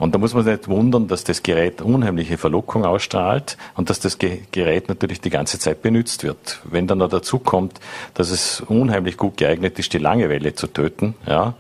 Und 0.03 0.17
da 0.17 0.19
muss 0.19 0.35
man 0.35 0.43
sich 0.43 0.57
nicht 0.57 0.67
wundern, 0.67 1.07
dass 1.07 1.23
das 1.23 1.45
Gerät 1.45 1.81
unheimliche 1.81 2.37
Verlockung 2.37 2.85
ausstrahlt 2.85 3.57
und 3.77 3.89
dass 3.89 4.01
das 4.01 4.19
Gerät 4.19 4.89
natürlich 4.89 5.21
die 5.21 5.31
ganze 5.31 5.61
Zeit 5.61 5.81
benutzt 5.81 6.25
wird. 6.25 6.59
Wenn 6.65 6.89
dann 6.89 6.99
noch 6.99 7.09
dazu 7.09 7.39
kommt, 7.39 7.79
dass 8.15 8.31
es 8.31 8.63
unheimlich 8.63 9.17
gut 9.17 9.37
geeignet 9.37 9.79
ist, 9.79 9.93
die 9.93 9.99
Langeweile 9.99 10.57
zu 10.57 10.67
töten, 10.67 11.15
ja, 11.25 11.55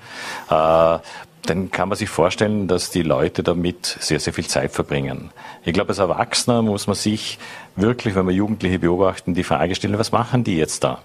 äh, 0.50 0.98
dann 1.46 1.70
kann 1.70 1.88
man 1.88 1.96
sich 1.96 2.08
vorstellen, 2.08 2.66
dass 2.66 2.90
die 2.90 3.02
Leute 3.02 3.44
damit 3.44 3.86
sehr, 4.00 4.18
sehr 4.18 4.32
viel 4.32 4.48
Zeit 4.48 4.72
verbringen. 4.72 5.30
Ich 5.64 5.72
glaube, 5.72 5.90
als 5.90 6.00
Erwachsener 6.00 6.62
muss 6.62 6.88
man 6.88 6.96
sich 6.96 7.38
wirklich, 7.76 8.16
wenn 8.16 8.26
wir 8.26 8.34
Jugendliche 8.34 8.80
beobachten, 8.80 9.34
die 9.34 9.44
Frage 9.44 9.76
stellen, 9.76 10.00
was 10.00 10.10
machen 10.10 10.42
die 10.42 10.56
jetzt 10.56 10.82
da? 10.82 10.98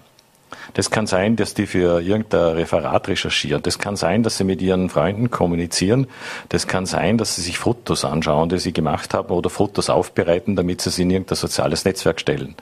Das 0.74 0.90
kann 0.90 1.06
sein, 1.06 1.36
dass 1.36 1.54
die 1.54 1.66
für 1.66 2.00
irgendein 2.00 2.54
Referat 2.54 3.08
recherchieren. 3.08 3.62
Das 3.62 3.78
kann 3.78 3.96
sein, 3.96 4.22
dass 4.22 4.38
sie 4.38 4.44
mit 4.44 4.62
ihren 4.62 4.88
Freunden 4.88 5.30
kommunizieren. 5.30 6.06
Das 6.48 6.66
kann 6.66 6.86
sein, 6.86 7.18
dass 7.18 7.36
sie 7.36 7.42
sich 7.42 7.58
Fotos 7.58 8.04
anschauen, 8.04 8.48
die 8.48 8.58
sie 8.58 8.72
gemacht 8.72 9.14
haben 9.14 9.30
oder 9.30 9.50
Fotos 9.50 9.90
aufbereiten, 9.90 10.56
damit 10.56 10.80
sie 10.80 10.90
sie 10.90 11.02
in 11.02 11.10
irgendein 11.10 11.36
soziales 11.36 11.84
Netzwerk 11.84 12.20
stellen. 12.20 12.54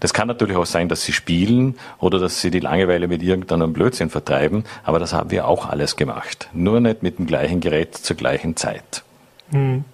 Das 0.00 0.12
kann 0.14 0.28
natürlich 0.28 0.56
auch 0.56 0.66
sein, 0.66 0.88
dass 0.88 1.02
sie 1.02 1.12
spielen 1.12 1.76
oder 1.98 2.18
dass 2.18 2.40
sie 2.40 2.50
die 2.50 2.60
Langeweile 2.60 3.08
mit 3.08 3.22
irgendeinem 3.22 3.72
Blödsinn 3.72 4.10
vertreiben. 4.10 4.64
Aber 4.84 4.98
das 4.98 5.12
haben 5.12 5.30
wir 5.30 5.48
auch 5.48 5.68
alles 5.68 5.96
gemacht. 5.96 6.48
Nur 6.52 6.80
nicht 6.80 7.02
mit 7.02 7.18
dem 7.18 7.26
gleichen 7.26 7.60
Gerät 7.60 7.96
zur 7.96 8.16
gleichen 8.16 8.56
Zeit. 8.56 9.02
Hm. 9.50 9.84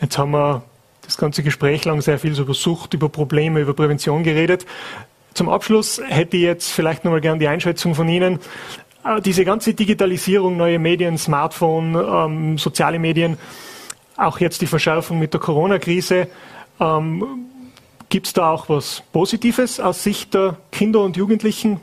Jetzt 0.00 0.18
haben 0.18 0.32
wir 0.32 0.62
das 1.04 1.16
ganze 1.16 1.42
Gespräch 1.42 1.84
lang 1.84 2.00
sehr 2.00 2.18
viel 2.18 2.38
über 2.38 2.54
Sucht, 2.54 2.94
über 2.94 3.08
Probleme, 3.08 3.60
über 3.60 3.74
Prävention 3.74 4.22
geredet. 4.22 4.66
Zum 5.34 5.48
Abschluss 5.48 6.00
hätte 6.06 6.36
ich 6.36 6.42
jetzt 6.42 6.70
vielleicht 6.70 7.04
nochmal 7.04 7.20
gern 7.20 7.38
die 7.38 7.48
Einschätzung 7.48 7.94
von 7.94 8.08
Ihnen. 8.08 8.38
Äh, 9.04 9.20
diese 9.20 9.44
ganze 9.44 9.74
Digitalisierung, 9.74 10.56
neue 10.56 10.78
Medien, 10.78 11.18
Smartphone, 11.18 11.94
ähm, 11.94 12.58
soziale 12.58 12.98
Medien, 12.98 13.38
auch 14.16 14.40
jetzt 14.40 14.60
die 14.60 14.66
Verschärfung 14.66 15.18
mit 15.18 15.32
der 15.32 15.40
Corona-Krise. 15.40 16.28
Ähm, 16.80 17.24
Gibt 18.08 18.26
es 18.26 18.32
da 18.34 18.50
auch 18.50 18.68
was 18.68 19.02
Positives 19.12 19.80
aus 19.80 20.02
Sicht 20.04 20.34
der 20.34 20.56
Kinder 20.70 21.00
und 21.00 21.16
Jugendlichen? 21.16 21.80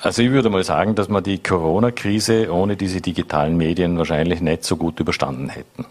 Also 0.00 0.20
ich 0.20 0.30
würde 0.30 0.50
mal 0.50 0.62
sagen, 0.62 0.94
dass 0.94 1.08
wir 1.08 1.22
die 1.22 1.42
Corona-Krise 1.42 2.52
ohne 2.52 2.76
diese 2.76 3.00
digitalen 3.00 3.56
Medien 3.56 3.96
wahrscheinlich 3.96 4.42
nicht 4.42 4.64
so 4.64 4.76
gut 4.76 5.00
überstanden 5.00 5.48
hätten. 5.48 5.86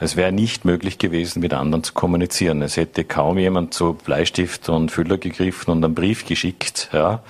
Es 0.00 0.14
wäre 0.14 0.30
nicht 0.30 0.64
möglich 0.64 0.98
gewesen, 0.98 1.40
mit 1.40 1.52
anderen 1.52 1.82
zu 1.82 1.92
kommunizieren. 1.92 2.62
Es 2.62 2.76
hätte 2.76 3.02
kaum 3.02 3.36
jemand 3.36 3.74
zu 3.74 3.94
Bleistift 3.94 4.68
und 4.68 4.92
Füller 4.92 5.18
gegriffen 5.18 5.72
und 5.72 5.84
einen 5.84 5.94
Brief 5.94 6.24
geschickt, 6.24 6.88
ja, 6.92 7.20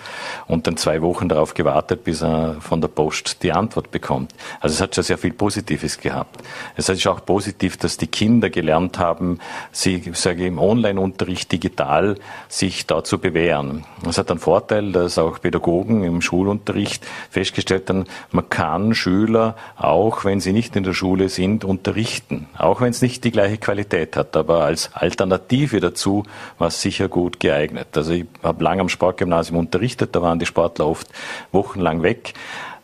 und 0.47 0.67
dann 0.67 0.77
zwei 0.77 1.01
Wochen 1.01 1.31
darauf 1.31 1.55
gewartet, 1.55 2.05
bis 2.05 2.23
er 2.23 2.57
von 2.61 2.83
der 2.83 2.89
Post 2.89 3.43
die 3.43 3.53
Antwort 3.53 3.91
bekommt. 3.91 4.35
Also 4.61 4.75
es 4.75 4.81
hat 4.83 4.95
schon 4.95 5.05
sehr 5.05 5.17
viel 5.17 5.33
Positives 5.33 5.99
gehabt. 5.99 6.43
Es 6.77 6.91
ist 6.91 7.07
auch 7.07 7.25
positiv, 7.25 7.79
dass 7.79 7.97
die 7.97 8.07
Kinder 8.07 8.51
gelernt 8.51 8.99
haben, 8.99 9.39
sie, 9.73 10.03
sage 10.13 10.43
ich, 10.43 10.49
im 10.49 10.59
Online-Unterricht 10.59 11.51
digital 11.51 12.17
sich 12.49 12.87
da 12.87 13.03
zu 13.03 13.19
bewähren. 13.19 13.85
Es 14.07 14.19
hat 14.19 14.31
einen 14.31 14.41
Vorteil, 14.41 14.93
dass 14.93 15.17
auch 15.17 15.41
Pädagogen 15.41 16.05
im 16.05 16.21
Schulunterricht 16.21 17.07
festgestellt 17.31 17.89
haben, 17.89 18.05
man 18.31 18.51
kann 18.51 18.95
Schüler, 18.95 19.57
auch 19.79 20.27
wenn 20.27 20.41
sie 20.41 20.53
nicht 20.53 20.77
in 20.77 20.85
der 20.85 20.93
Schule 20.93 21.31
sind, 21.31 21.65
unterrichten 21.65 22.47
auch 22.59 22.81
wenn 22.81 22.91
es 22.91 23.03
nicht 23.03 23.25
die 23.25 23.31
gleiche 23.31 23.59
Qualität 23.59 24.17
hat, 24.17 24.37
aber 24.37 24.65
als 24.65 24.91
Alternative 24.95 25.81
dazu 25.81 26.25
war 26.59 26.69
es 26.69 26.83
sicher 26.83 27.09
gut 27.09 27.41
geeignet. 27.41 27.89
Also 27.97 28.13
ich 28.13 28.27
habe 28.43 28.65
lange 28.65 28.81
am 28.81 28.89
Sportgymnasium 28.89 29.59
unterrichtet, 29.59 30.15
da 30.15 30.23
waren 30.23 30.39
die 30.39 30.47
Sportler 30.47 30.87
oft 30.87 31.09
wochenlang 31.53 32.03
weg. 32.03 32.35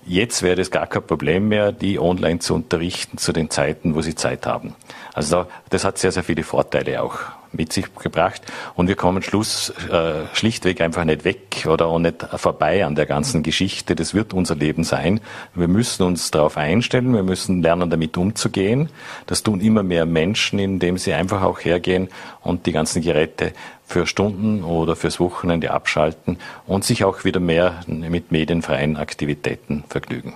Jetzt 0.06 0.42
wäre 0.42 0.60
es 0.60 0.70
gar 0.70 0.86
kein 0.86 1.06
Problem 1.06 1.48
mehr, 1.48 1.72
die 1.72 1.98
online 1.98 2.38
zu 2.38 2.54
unterrichten 2.54 3.18
zu 3.18 3.32
den 3.32 3.50
Zeiten, 3.50 3.94
wo 3.94 4.02
sie 4.02 4.14
Zeit 4.14 4.46
haben. 4.46 4.74
Also 5.14 5.46
das 5.70 5.84
hat 5.84 5.98
sehr, 5.98 6.12
sehr 6.12 6.24
viele 6.24 6.42
Vorteile 6.42 7.02
auch 7.02 7.20
mit 7.54 7.72
sich 7.72 7.94
gebracht. 7.94 8.42
Und 8.74 8.88
wir 8.88 8.96
kommen 8.96 9.22
Schluss 9.22 9.70
äh, 9.90 10.26
schlichtweg 10.34 10.80
einfach 10.80 11.04
nicht 11.04 11.24
weg 11.24 11.66
oder 11.66 11.86
auch 11.86 11.98
nicht 11.98 12.22
vorbei 12.36 12.84
an 12.84 12.94
der 12.94 13.06
ganzen 13.06 13.42
Geschichte. 13.42 13.94
Das 13.94 14.14
wird 14.14 14.32
unser 14.32 14.54
Leben 14.54 14.84
sein. 14.84 15.20
Wir 15.54 15.68
müssen 15.68 16.02
uns 16.02 16.30
darauf 16.30 16.56
einstellen. 16.56 17.14
Wir 17.14 17.22
müssen 17.22 17.62
lernen, 17.62 17.90
damit 17.90 18.16
umzugehen. 18.16 18.90
Das 19.26 19.42
tun 19.42 19.60
immer 19.60 19.82
mehr 19.82 20.06
Menschen, 20.06 20.58
indem 20.58 20.98
sie 20.98 21.12
einfach 21.14 21.42
auch 21.42 21.60
hergehen 21.60 22.08
und 22.42 22.66
die 22.66 22.72
ganzen 22.72 23.02
Geräte 23.02 23.52
für 23.86 24.06
Stunden 24.06 24.64
oder 24.64 24.96
fürs 24.96 25.20
Wochenende 25.20 25.70
abschalten 25.70 26.38
und 26.66 26.84
sich 26.84 27.04
auch 27.04 27.24
wieder 27.24 27.40
mehr 27.40 27.80
mit 27.86 28.32
medienfreien 28.32 28.96
Aktivitäten 28.96 29.84
vergnügen. 29.88 30.34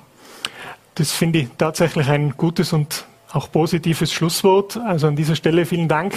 Das 0.95 1.13
finde 1.13 1.41
ich 1.41 1.49
tatsächlich 1.57 2.09
ein 2.09 2.35
gutes 2.37 2.73
und 2.73 3.07
auch 3.33 3.51
positives 3.51 4.13
Schlusswort. 4.13 4.77
Also 4.77 5.07
an 5.07 5.17
dieser 5.17 5.37
Stelle 5.37 5.65
vielen 5.67 5.89
Dank 5.89 6.15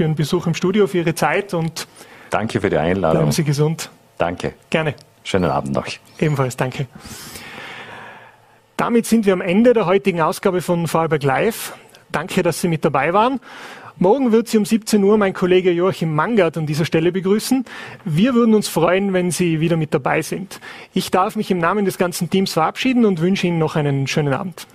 für 0.00 0.04
Ihren 0.04 0.14
Besuch 0.14 0.46
im 0.46 0.54
Studio, 0.54 0.86
für 0.86 0.96
Ihre 0.96 1.14
Zeit 1.14 1.52
und 1.52 1.86
danke 2.30 2.62
für 2.62 2.70
die 2.70 2.78
Einladung. 2.78 3.18
Bleiben 3.18 3.32
Sie 3.32 3.44
gesund. 3.44 3.90
Danke. 4.16 4.54
Gerne. 4.70 4.94
Schönen 5.24 5.50
Abend 5.50 5.74
noch. 5.74 5.86
Ebenfalls, 6.18 6.56
danke. 6.56 6.86
Damit 8.78 9.04
sind 9.04 9.26
wir 9.26 9.34
am 9.34 9.42
Ende 9.42 9.74
der 9.74 9.84
heutigen 9.84 10.22
Ausgabe 10.22 10.62
von 10.62 10.86
Vorarlberg 10.88 11.22
Live. 11.22 11.74
Danke, 12.10 12.42
dass 12.42 12.62
Sie 12.62 12.68
mit 12.68 12.82
dabei 12.82 13.12
waren. 13.12 13.40
Morgen 13.98 14.32
wird 14.32 14.48
Sie 14.48 14.56
um 14.56 14.64
17 14.64 15.04
Uhr 15.04 15.18
mein 15.18 15.34
Kollege 15.34 15.70
Joachim 15.70 16.14
Mangert 16.14 16.56
an 16.56 16.64
dieser 16.64 16.86
Stelle 16.86 17.12
begrüßen. 17.12 17.66
Wir 18.06 18.32
würden 18.32 18.54
uns 18.54 18.68
freuen, 18.68 19.12
wenn 19.12 19.30
Sie 19.30 19.60
wieder 19.60 19.76
mit 19.76 19.92
dabei 19.92 20.22
sind. 20.22 20.60
Ich 20.94 21.10
darf 21.10 21.36
mich 21.36 21.50
im 21.50 21.58
Namen 21.58 21.84
des 21.84 21.98
ganzen 21.98 22.30
Teams 22.30 22.54
verabschieden 22.54 23.04
und 23.04 23.20
wünsche 23.20 23.46
Ihnen 23.46 23.58
noch 23.58 23.76
einen 23.76 24.06
schönen 24.06 24.32
Abend. 24.32 24.66